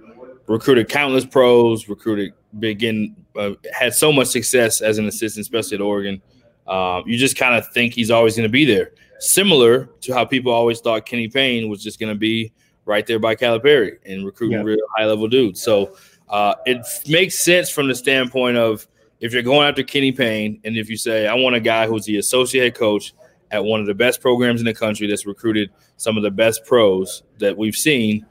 [0.47, 5.81] recruited countless pros, recruited begin uh, had so much success as an assistant, especially at
[5.81, 6.21] Oregon.
[6.67, 8.91] Um, you just kind of think he's always going to be there.
[9.19, 12.51] Similar to how people always thought Kenny Payne was just going to be
[12.85, 14.65] right there by Calipari and recruiting yeah.
[14.65, 15.61] real high level dudes.
[15.61, 15.95] So
[16.29, 18.87] uh, it makes sense from the standpoint of
[19.19, 22.05] if you're going after Kenny Payne and if you say, I want a guy who's
[22.05, 23.13] the associate head coach
[23.51, 26.65] at one of the best programs in the country that's recruited some of the best
[26.65, 28.25] pros that we've seen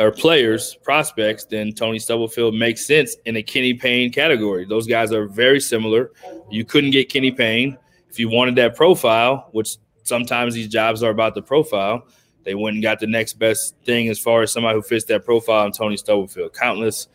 [0.00, 4.64] or players, prospects, then Tony Stubblefield makes sense in a Kenny Payne category.
[4.64, 6.10] Those guys are very similar.
[6.50, 7.76] You couldn't get Kenny Payne
[8.08, 12.06] if you wanted that profile, which sometimes these jobs are about the profile.
[12.44, 15.26] They went and got the next best thing as far as somebody who fits that
[15.26, 16.54] profile in Tony Stubblefield.
[16.54, 17.08] Countless,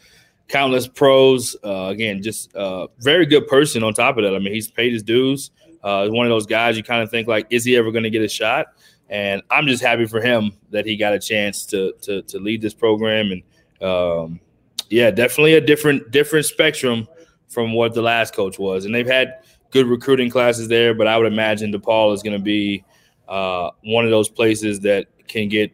[0.48, 1.56] countless pros.
[1.64, 4.36] Uh, again, just a uh, very good person on top of that.
[4.36, 5.50] I mean, he's paid his dues.
[5.84, 8.12] Uh, one of those guys you kind of think like, is he ever going to
[8.12, 8.68] get a shot?
[9.10, 12.62] And I'm just happy for him that he got a chance to to, to lead
[12.62, 13.32] this program.
[13.32, 14.40] And um,
[14.90, 17.08] yeah, definitely a different different spectrum
[17.48, 18.86] from what the last coach was.
[18.86, 19.40] And they've had
[19.72, 22.84] good recruiting classes there, but I would imagine DePaul is going to be
[23.28, 25.72] uh, one of those places that can get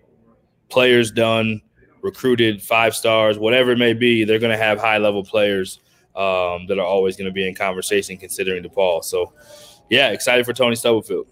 [0.69, 1.61] players done,
[2.01, 4.23] recruited five stars, whatever it may be.
[4.23, 5.79] They're going to have high level players
[6.15, 9.03] um, that are always going to be in conversation considering DePaul.
[9.03, 9.33] So
[9.89, 11.27] yeah, excited for Tony Stubblefield.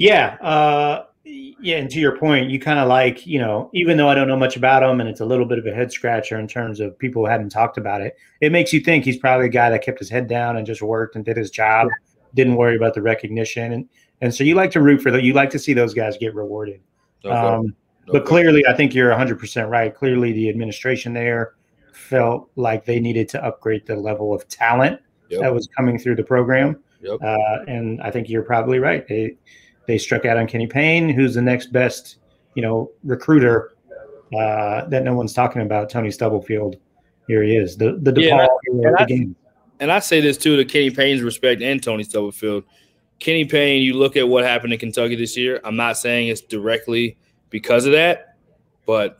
[0.00, 4.08] Yeah, uh, yeah, and to your point, you kind of like you know, even though
[4.08, 6.38] I don't know much about him, and it's a little bit of a head scratcher
[6.38, 8.16] in terms of people who hadn't talked about it.
[8.40, 10.80] It makes you think he's probably a guy that kept his head down and just
[10.80, 11.88] worked and did his job,
[12.34, 13.88] didn't worry about the recognition, and
[14.22, 15.22] and so you like to root for that.
[15.22, 16.80] You like to see those guys get rewarded.
[17.22, 17.36] Okay.
[17.36, 17.74] Um,
[18.06, 19.94] but clearly, I think you're 100 percent right.
[19.94, 21.56] Clearly, the administration there
[21.92, 25.42] felt like they needed to upgrade the level of talent yep.
[25.42, 26.82] that was coming through the program.
[27.02, 27.18] Yep.
[27.22, 29.06] Uh, and I think you're probably right.
[29.06, 29.36] They,
[29.90, 32.18] they struck out on Kenny Payne, who's the next best,
[32.54, 33.72] you know, recruiter
[34.38, 35.90] uh, that no one's talking about.
[35.90, 36.76] Tony Stubblefield,
[37.26, 39.36] here he is, the the DePaul yeah, and, I, game.
[39.80, 42.62] And I say this too to Kenny Payne's respect and Tony Stubblefield.
[43.18, 45.60] Kenny Payne, you look at what happened in Kentucky this year.
[45.64, 47.16] I'm not saying it's directly
[47.50, 48.36] because of that,
[48.86, 49.18] but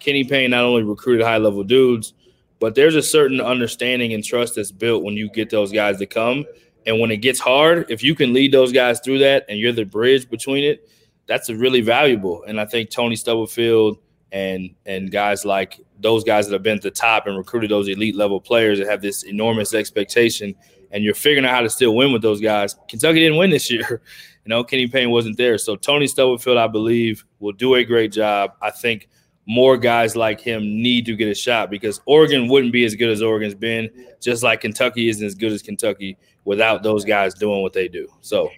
[0.00, 2.14] Kenny Payne not only recruited high level dudes,
[2.60, 6.06] but there's a certain understanding and trust that's built when you get those guys to
[6.06, 6.46] come
[6.86, 9.72] and when it gets hard, if you can lead those guys through that and you're
[9.72, 10.88] the bridge between it,
[11.26, 12.42] that's really valuable.
[12.44, 13.98] And I think Tony Stubblefield
[14.32, 17.88] and and guys like those guys that have been at the top and recruited those
[17.88, 20.54] elite level players that have this enormous expectation,
[20.90, 22.74] and you're figuring out how to still win with those guys.
[22.88, 24.02] Kentucky didn't win this year.
[24.44, 25.56] You know, Kenny Payne wasn't there.
[25.56, 28.54] So Tony Stubblefield, I believe, will do a great job.
[28.60, 29.08] I think
[29.46, 33.10] more guys like him need to get a shot because Oregon wouldn't be as good
[33.10, 37.62] as Oregon's been, just like Kentucky isn't as good as Kentucky without those guys doing
[37.62, 38.08] what they do.
[38.20, 38.50] So,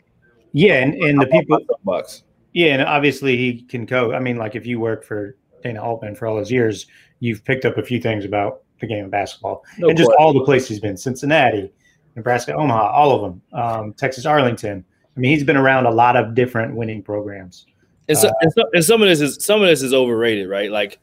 [0.53, 2.25] yeah, and, and the people, bucks.
[2.53, 4.14] yeah, and obviously he can coach.
[4.14, 6.87] I mean, like if you work for Dana Altman for all those years,
[7.20, 10.33] you've picked up a few things about the game of basketball no and just all
[10.33, 11.73] the places he's been Cincinnati,
[12.16, 14.85] Nebraska, Omaha, all of them, um, Texas Arlington.
[15.16, 17.66] I mean, he's been around a lot of different winning programs.
[18.09, 20.49] And, so, uh, and, so, and some of this is some of this is overrated,
[20.49, 20.71] right?
[20.71, 20.99] Like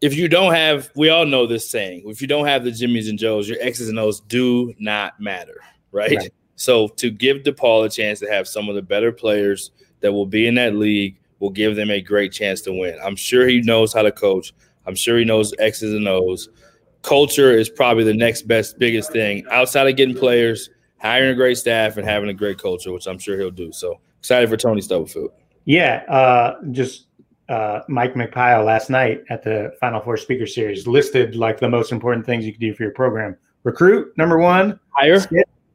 [0.00, 3.08] if you don't have, we all know this saying: if you don't have the Jimmys
[3.08, 5.60] and Joes, your X's and O's do not matter,
[5.92, 6.16] right?
[6.16, 6.32] right.
[6.56, 10.26] So to give DePaul a chance to have some of the better players that will
[10.26, 12.98] be in that league will give them a great chance to win.
[13.02, 14.52] I'm sure he knows how to coach.
[14.86, 16.48] I'm sure he knows X's and O's.
[17.02, 21.58] Culture is probably the next best, biggest thing outside of getting players, hiring a great
[21.58, 23.72] staff, and having a great culture, which I'm sure he'll do.
[23.72, 25.32] So excited for Tony Stubblefield.
[25.64, 27.06] Yeah, uh, just
[27.48, 31.92] uh, Mike Magpayo last night at the Final Four Speaker Series listed like the most
[31.92, 33.36] important things you can do for your program.
[33.62, 35.24] Recruit number one, hire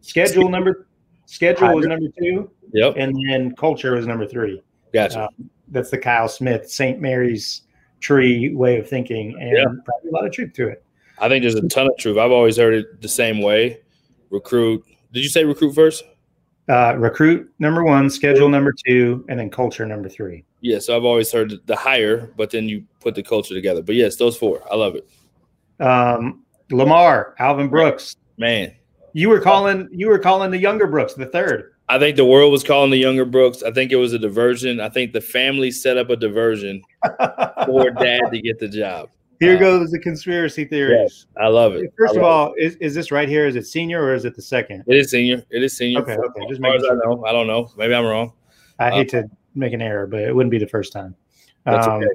[0.01, 0.87] schedule number
[1.25, 1.75] schedule hire.
[1.75, 2.49] was number two.
[2.73, 4.61] Yep, and then culture was number three.
[4.93, 5.25] Gotcha.
[5.25, 6.99] Um, that's the Kyle Smith St.
[6.99, 7.63] Mary's
[7.99, 9.63] tree way of thinking, and yeah.
[9.63, 10.83] probably a lot of truth to it.
[11.19, 12.17] I think there's a ton of truth.
[12.17, 13.81] I've always heard it the same way.
[14.29, 14.85] Recruit.
[15.11, 16.03] Did you say recruit first?
[16.69, 20.45] Uh, recruit number one, schedule number two, and then culture number three.
[20.61, 23.81] Yeah, so I've always heard the higher, but then you put the culture together.
[23.81, 24.61] But yes, those four.
[24.71, 25.09] I love it.
[25.83, 28.15] Um, Lamar, Alvin Brooks.
[28.37, 28.75] Man.
[29.13, 31.73] You were calling you were calling the younger Brooks, the third.
[31.89, 33.63] I think the world was calling the younger Brooks.
[33.63, 34.79] I think it was a diversion.
[34.79, 36.83] I think the family set up a diversion
[37.65, 39.09] for dad to get the job.
[39.39, 40.97] Here uh, goes the conspiracy theories.
[41.01, 41.93] Yes, I love it.
[41.97, 43.47] First love of all, is, is this right here?
[43.47, 44.83] Is it senior or is it the second?
[44.85, 45.43] It is senior.
[45.49, 46.01] It is senior.
[46.01, 46.41] Okay, okay.
[46.49, 46.91] Just as sure.
[46.91, 47.25] I know.
[47.25, 47.71] I don't know.
[47.77, 48.33] Maybe I'm wrong.
[48.79, 51.15] I hate uh, to make an error, but it wouldn't be the first time.
[51.65, 52.07] That's um, okay.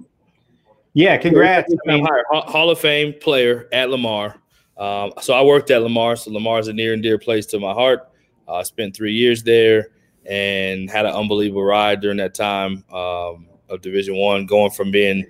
[0.93, 1.73] Yeah, congrats.
[1.89, 4.37] I mean, Hall of Fame player at Lamar.
[4.77, 7.59] Um, so I worked at Lamar, so Lamar is a near and dear place to
[7.59, 8.11] my heart.
[8.47, 9.89] Uh, I uh, spent three years there
[10.27, 15.25] and had an unbelievable ride during that time um, of Division One, going from being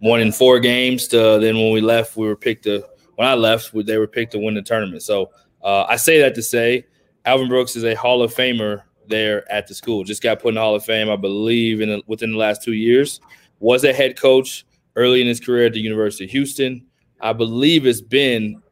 [0.00, 2.84] one in four games to then when we left, we were picked to
[3.16, 5.02] when I left, they were picked to win the tournament.
[5.02, 5.30] So
[5.62, 6.86] uh, I say that to say
[7.24, 10.04] Alvin Brooks is a Hall of Famer there at the school.
[10.04, 12.74] Just got put in the Hall of Fame, I believe, in within the last two
[12.74, 13.20] years.
[13.58, 16.86] Was a head coach early in his career at the University of Houston.
[17.20, 18.62] I believe it's been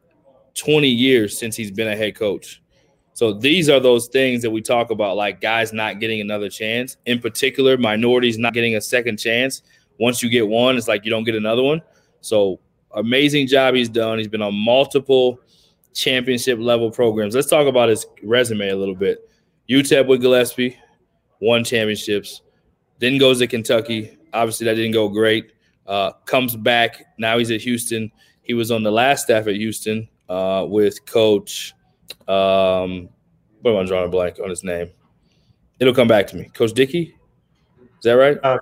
[0.53, 2.61] 20 years since he's been a head coach.
[3.13, 6.95] So these are those things that we talk about, like guys not getting another chance.
[7.05, 9.61] In particular, minorities not getting a second chance
[9.99, 11.81] once you get one, it's like you don't get another one.
[12.21, 12.59] So
[12.91, 14.17] amazing job he's done.
[14.17, 15.39] He's been on multiple
[15.93, 17.35] championship level programs.
[17.35, 19.29] Let's talk about his resume a little bit.
[19.69, 20.75] UTEP with Gillispie,
[21.41, 22.41] won championships.
[22.99, 24.17] Then goes to Kentucky.
[24.33, 25.51] Obviously, that didn't go great.
[25.85, 27.03] Uh, comes back.
[27.17, 28.11] Now he's at Houston.
[28.43, 31.73] He was on the last staff at Houston uh, with Coach.
[32.27, 33.09] Um,
[33.61, 34.89] what am I drawing a blank on his name?
[35.79, 36.45] It'll come back to me.
[36.53, 37.15] Coach Dickey.
[37.79, 38.37] Is that right?
[38.43, 38.57] Uh,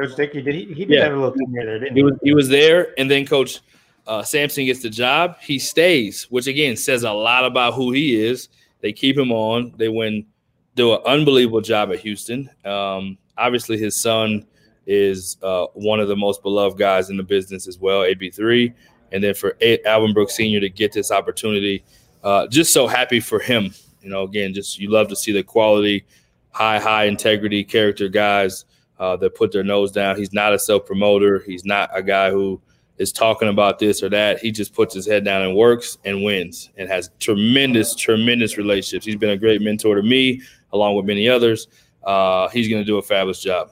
[0.00, 0.64] Coach Dickey, did he?
[0.66, 1.04] He did yeah.
[1.04, 2.00] have a little tenure there, didn't he?
[2.00, 3.60] He was, he was there, and then Coach
[4.06, 5.36] uh, Sampson gets the job.
[5.40, 8.48] He stays, which again says a lot about who he is.
[8.80, 9.74] They keep him on.
[9.76, 10.26] They win,
[10.74, 12.48] do an unbelievable job at Houston.
[12.64, 14.46] Um, obviously, his son
[14.86, 18.72] is uh, one of the most beloved guys in the business as well, AB3.
[19.12, 20.60] And then for Alvin Brooks Sr.
[20.60, 21.84] to get this opportunity,
[22.24, 23.74] uh, just so happy for him.
[24.02, 26.06] You know, again, just you love to see the quality,
[26.50, 28.64] high, high integrity character guys
[29.00, 30.16] uh, that put their nose down.
[30.16, 31.40] He's not a self promoter.
[31.40, 32.60] He's not a guy who
[32.98, 34.38] is talking about this or that.
[34.38, 39.06] He just puts his head down and works and wins and has tremendous, tremendous relationships.
[39.06, 41.66] He's been a great mentor to me, along with many others.
[42.04, 43.70] Uh, he's going to do a fabulous job.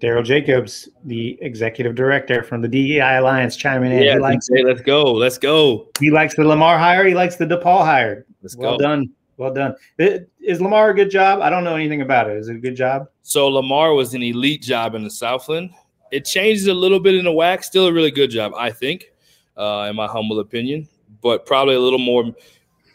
[0.00, 4.02] Daryl Jacobs, the executive director from the DEI Alliance, chiming in.
[4.02, 5.02] Yeah, he likes, hey, let's go.
[5.02, 5.88] Let's go.
[5.98, 7.04] He likes the Lamar hire.
[7.06, 8.26] He likes the DePaul hire.
[8.42, 8.84] Let's well go.
[8.84, 9.10] done.
[9.36, 9.74] Well done.
[10.46, 11.40] Is Lamar a good job?
[11.40, 12.36] I don't know anything about it.
[12.36, 13.08] Is it a good job?
[13.22, 15.70] So Lamar was an elite job in the Southland.
[16.12, 17.64] It changes a little bit in the WAC.
[17.64, 19.10] Still a really good job, I think,
[19.56, 20.86] uh, in my humble opinion,
[21.20, 22.32] but probably a little more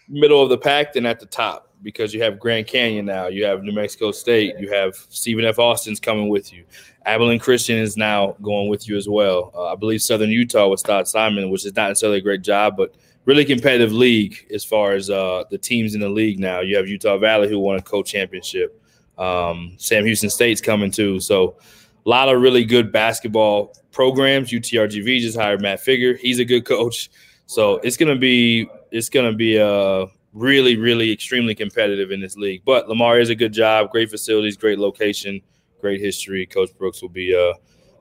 [0.07, 3.43] middle of the pack than at the top because you have Grand Canyon now, you
[3.43, 5.59] have New Mexico State, you have Stephen F.
[5.59, 6.63] Austin's coming with you.
[7.05, 9.51] Abilene Christian is now going with you as well.
[9.53, 12.77] Uh, I believe Southern Utah with Todd Simon, which is not necessarily a great job,
[12.77, 12.95] but–
[13.25, 16.61] really competitive league as far as uh, the teams in the league now.
[16.61, 18.81] You have Utah Valley who won a co-championship.
[19.17, 21.19] Um, Sam Houston State's coming too.
[21.19, 21.57] So
[22.05, 24.51] a lot of really good basketball programs.
[24.51, 26.17] UTRGV just hired Matt Figger.
[26.17, 27.11] He's a good coach.
[27.45, 32.37] So it's gonna be it's gonna be a uh, really really extremely competitive in this
[32.37, 32.63] league.
[32.65, 35.41] But Lamar is a good job, great facilities, great location,
[35.79, 36.45] great history.
[36.45, 37.53] Coach Brooks will be uh,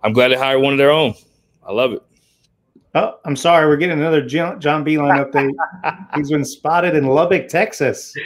[0.03, 1.15] I'm glad they hired one of their own.
[1.67, 2.03] I love it.
[2.95, 3.69] Oh, I'm sorry.
[3.69, 5.53] We're getting another John, John Beilein update.
[6.17, 8.15] He's been spotted in Lubbock, Texas.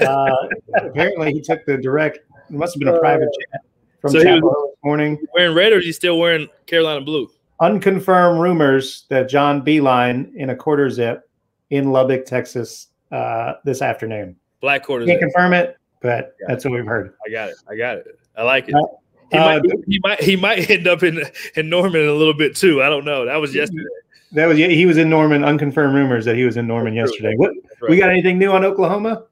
[0.00, 0.34] Uh,
[0.78, 2.18] apparently, he took the direct.
[2.18, 3.60] It must have been a private chat
[4.00, 5.16] from so Chapel this morning.
[5.32, 7.30] Wearing red, or is he still wearing Carolina blue?
[7.60, 11.30] Unconfirmed rumors that John Beilein in a quarter zip
[11.70, 14.34] in Lubbock, Texas, uh, this afternoon.
[14.60, 15.06] Black quarter.
[15.06, 15.30] Can't zip.
[15.30, 17.14] confirm it, but that's what we've heard.
[17.24, 17.56] I got it.
[17.70, 18.18] I got it.
[18.36, 18.74] I like it.
[18.74, 18.82] Uh,
[19.30, 21.22] he, uh, might, he, might he might end up in
[21.54, 22.82] in Norman a little bit too.
[22.82, 23.24] I don't know.
[23.26, 23.84] That was yesterday.
[24.32, 25.44] That was he was in Norman.
[25.44, 27.34] Unconfirmed rumors that he was in Norman yesterday.
[27.36, 27.90] What right.
[27.90, 29.24] we got anything new on Oklahoma?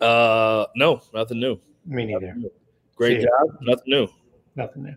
[0.00, 1.58] Uh, no, nothing new.
[1.86, 2.36] Me neither.
[2.96, 3.58] Great See job.
[3.62, 4.08] Nothing new.
[4.54, 4.96] Nothing new.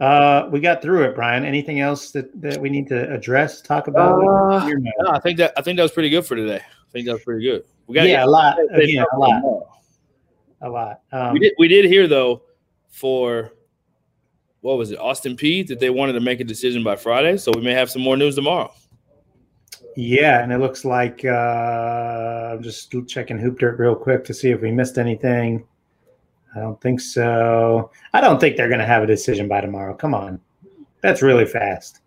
[0.00, 1.44] Uh, we got through it, Brian.
[1.44, 4.20] Anything else that, that we need to address, talk about?
[4.20, 6.60] Uh, no, I think that I think that was pretty good for today.
[6.60, 7.64] I think that was pretty good.
[7.86, 8.56] We got yeah, a lot.
[8.72, 9.42] Again, a lot.
[10.60, 11.00] A lot.
[11.12, 12.42] Um, we did we did hear though
[12.88, 13.52] for
[14.60, 17.36] what was it, Austin Peay, that they wanted to make a decision by Friday.
[17.36, 18.72] So we may have some more news tomorrow.
[19.96, 24.60] Yeah, and it looks like uh, I'm just checking HoopDirt real quick to see if
[24.60, 25.66] we missed anything.
[26.54, 27.90] I don't think so.
[28.12, 29.94] I don't think they're going to have a decision by tomorrow.
[29.94, 30.40] Come on,
[31.02, 32.00] that's really fast.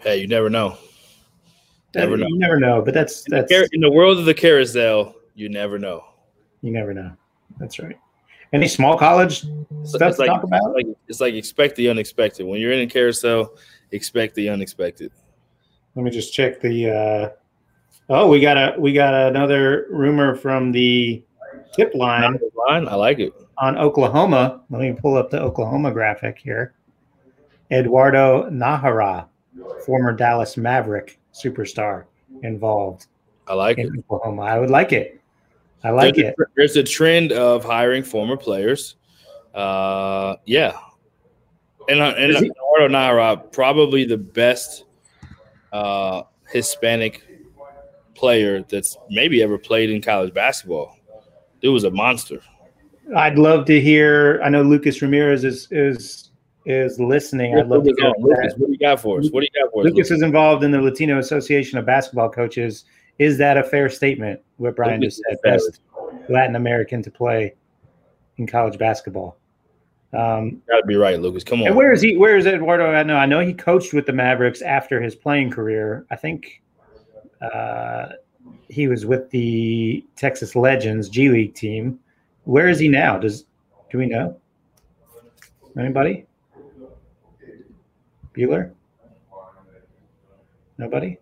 [0.00, 0.76] Hey, you never know.
[1.94, 2.26] Never know.
[2.26, 5.14] You never know, but that's that's in the world of the carousel.
[5.34, 6.04] You never know.
[6.60, 7.12] You never know.
[7.58, 7.98] That's right.
[8.54, 10.62] Any small college stuff it's to like, talk about?
[10.62, 12.46] It's like, it's like expect the unexpected.
[12.46, 13.56] When you're in a carousel,
[13.90, 15.10] expect the unexpected.
[15.96, 16.90] Let me just check the.
[16.90, 17.28] Uh,
[18.10, 21.24] oh, we got a we got another rumor from the
[21.74, 22.38] tip line.
[22.68, 24.62] Line, I like it on Oklahoma.
[24.70, 26.74] Let me pull up the Oklahoma graphic here.
[27.72, 29.26] Eduardo Najera,
[29.84, 32.04] former Dallas Maverick superstar,
[32.42, 33.06] involved.
[33.48, 33.90] I like it.
[33.98, 34.42] Oklahoma.
[34.42, 35.20] I would like it.
[35.84, 36.34] I like there's it.
[36.38, 38.96] A, there's a trend of hiring former players.
[39.54, 40.76] Uh, yeah,
[41.88, 44.84] and uh, and Eduardo probably the best
[45.72, 47.22] uh, Hispanic
[48.14, 50.96] player that's maybe ever played in college basketball.
[51.60, 52.40] It was a monster.
[53.16, 54.40] I'd love to hear.
[54.42, 56.30] I know Lucas Ramirez is is
[56.64, 57.58] is listening.
[57.58, 59.30] I'd love to hear Lucas, what do you got for us?
[59.30, 59.84] What do you got for us?
[59.84, 62.84] Lucas, Lucas is involved in the Latino Association of Basketball Coaches.
[63.18, 64.40] Is that a fair statement?
[64.56, 65.80] What Brian just said, best
[66.28, 67.54] Latin American to play
[68.36, 69.36] in college basketball.
[70.12, 71.42] Um, Gotta be right, Lucas.
[71.42, 71.68] Come on.
[71.68, 72.16] And where is he?
[72.16, 72.92] Where is Eduardo?
[72.92, 73.16] I know.
[73.16, 76.06] I know he coached with the Mavericks after his playing career.
[76.10, 76.62] I think
[77.40, 78.10] uh,
[78.68, 81.98] he was with the Texas Legends G League team.
[82.44, 83.18] Where is he now?
[83.18, 83.44] Does
[83.90, 84.36] do we know?
[85.76, 86.26] Anybody?
[88.36, 88.72] Bueller?
[90.78, 91.18] Nobody?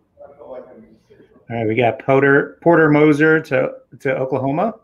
[1.52, 4.74] All right, we got Porter Porter Moser to to Oklahoma?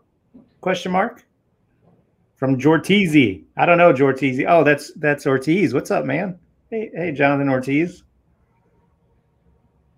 [0.61, 1.25] Question mark
[2.35, 3.43] from Jortizi.
[3.57, 4.45] I don't know Jortizi.
[4.47, 5.73] Oh, that's that's Ortiz.
[5.73, 6.37] What's up, man?
[6.69, 8.03] Hey, hey, Jonathan Ortiz.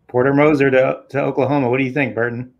[0.07, 1.69] Porter Moser to, to Oklahoma.
[1.69, 2.53] What do you think, Burton?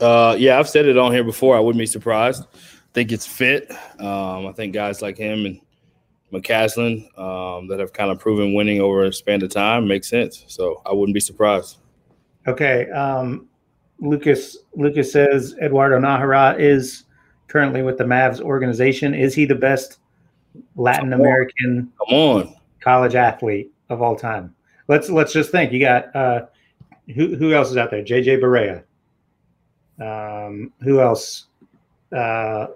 [0.00, 1.58] Uh, yeah, I've said it on here before.
[1.58, 2.42] I wouldn't be surprised.
[2.54, 2.58] I
[2.94, 3.70] think it's fit.
[4.00, 5.60] Um, I think guys like him and
[6.32, 10.44] McCasland um, that have kind of proven winning over a span of time makes sense.
[10.48, 11.80] So I wouldn't be surprised.
[12.46, 12.90] Okay.
[12.90, 13.48] Um,
[14.00, 17.04] Lucas Lucas says Eduardo Najera is
[17.48, 19.14] currently with the Mavs organization.
[19.14, 19.98] Is he the best
[20.76, 22.54] Latin American Come on.
[22.80, 24.54] college athlete of all time?
[24.88, 25.72] Let's let's just think.
[25.72, 26.46] You got uh,
[27.14, 28.02] who who else is out there?
[28.02, 28.82] JJ Barea.
[30.00, 31.46] Um, who else
[32.14, 32.66] uh,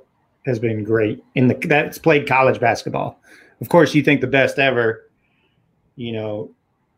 [0.46, 3.20] has been great in the that's played college basketball?
[3.60, 5.10] Of course, you think the best ever.
[5.96, 6.50] You know,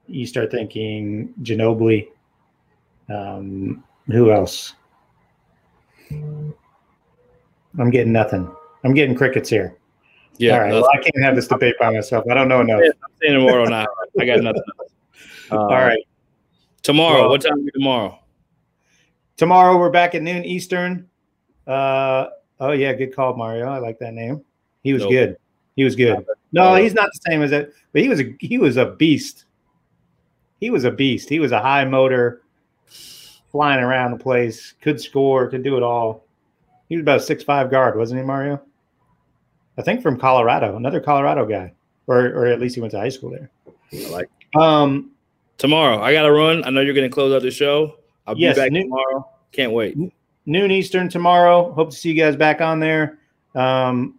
[0.06, 2.08] you start thinking Ginobili,
[3.10, 4.74] um, who else?
[6.10, 8.50] I'm getting nothing.
[8.84, 9.76] I'm getting crickets here.
[10.38, 10.54] Yeah.
[10.54, 10.72] All right.
[10.72, 12.24] Well, I can't have this debate by myself.
[12.30, 12.80] I don't know enough.
[12.82, 13.86] I'm saying tomorrow now.
[14.18, 14.62] I got nothing.
[15.52, 16.06] Uh, All right.
[16.82, 17.22] Tomorrow.
[17.22, 18.20] Well, what time is tomorrow?
[19.36, 21.08] Tomorrow we're back at noon Eastern.
[21.66, 22.26] Uh,
[22.60, 23.66] oh yeah, good call, Mario.
[23.66, 24.44] I like that name.
[24.84, 25.10] He was nope.
[25.10, 25.36] good.
[25.74, 26.24] He was good.
[26.52, 29.46] No, he's not the same as it, but he was a he was a beast.
[30.60, 31.28] He was a beast.
[31.28, 32.42] He was a high motor
[33.50, 36.24] flying around the place, could score, could do it all.
[36.88, 38.60] He was about a six five guard, wasn't he, Mario?
[39.78, 41.72] I think from Colorado, another Colorado guy,
[42.06, 43.50] or or at least he went to high school there.
[43.92, 44.28] I like.
[44.54, 45.12] Um,
[45.58, 46.64] tomorrow I got to run.
[46.64, 47.96] I know you're going to close out the show.
[48.26, 49.28] I'll be back noon, tomorrow.
[49.52, 49.96] Can't wait.
[50.46, 51.72] Noon Eastern tomorrow.
[51.72, 53.18] Hope to see you guys back on there.
[53.54, 54.18] Um,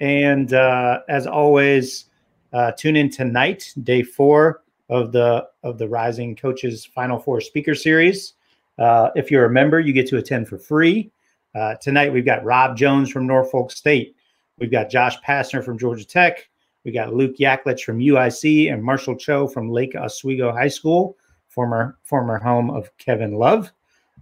[0.00, 2.06] and uh, as always,
[2.52, 7.74] uh, tune in tonight, day four of the of the Rising Coaches Final Four Speaker
[7.74, 8.34] Series.
[8.82, 11.12] Uh, if you're a member, you get to attend for free.
[11.54, 14.16] Uh, tonight, we've got Rob Jones from Norfolk State.
[14.58, 16.48] We've got Josh Pastner from Georgia Tech.
[16.84, 21.16] We got Luke Yaklich from UIC and Marshall Cho from Lake Oswego High School,
[21.48, 23.70] former former home of Kevin Love.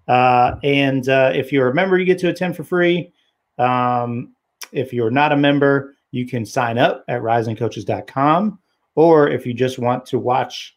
[0.07, 3.15] Uh, and uh, if you're a member, you get to attend for free.
[3.57, 4.35] Um,
[4.73, 8.59] if you're not a member, you can sign up at risingcoaches.com.
[8.95, 10.77] Or if you just want to watch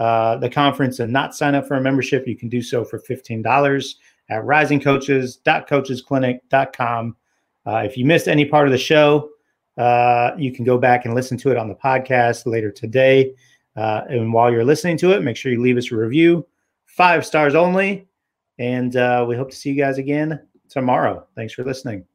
[0.00, 2.98] uh, the conference and not sign up for a membership, you can do so for
[2.98, 3.94] $15
[4.30, 7.16] at risingcoaches.coachesclinic.com.
[7.66, 9.28] Uh, if you missed any part of the show,
[9.76, 13.34] uh, you can go back and listen to it on the podcast later today.
[13.76, 16.46] Uh, and while you're listening to it, make sure you leave us a review,
[16.86, 18.08] five stars only.
[18.58, 20.40] And uh, we hope to see you guys again
[20.70, 21.26] tomorrow.
[21.34, 22.06] Thanks for listening.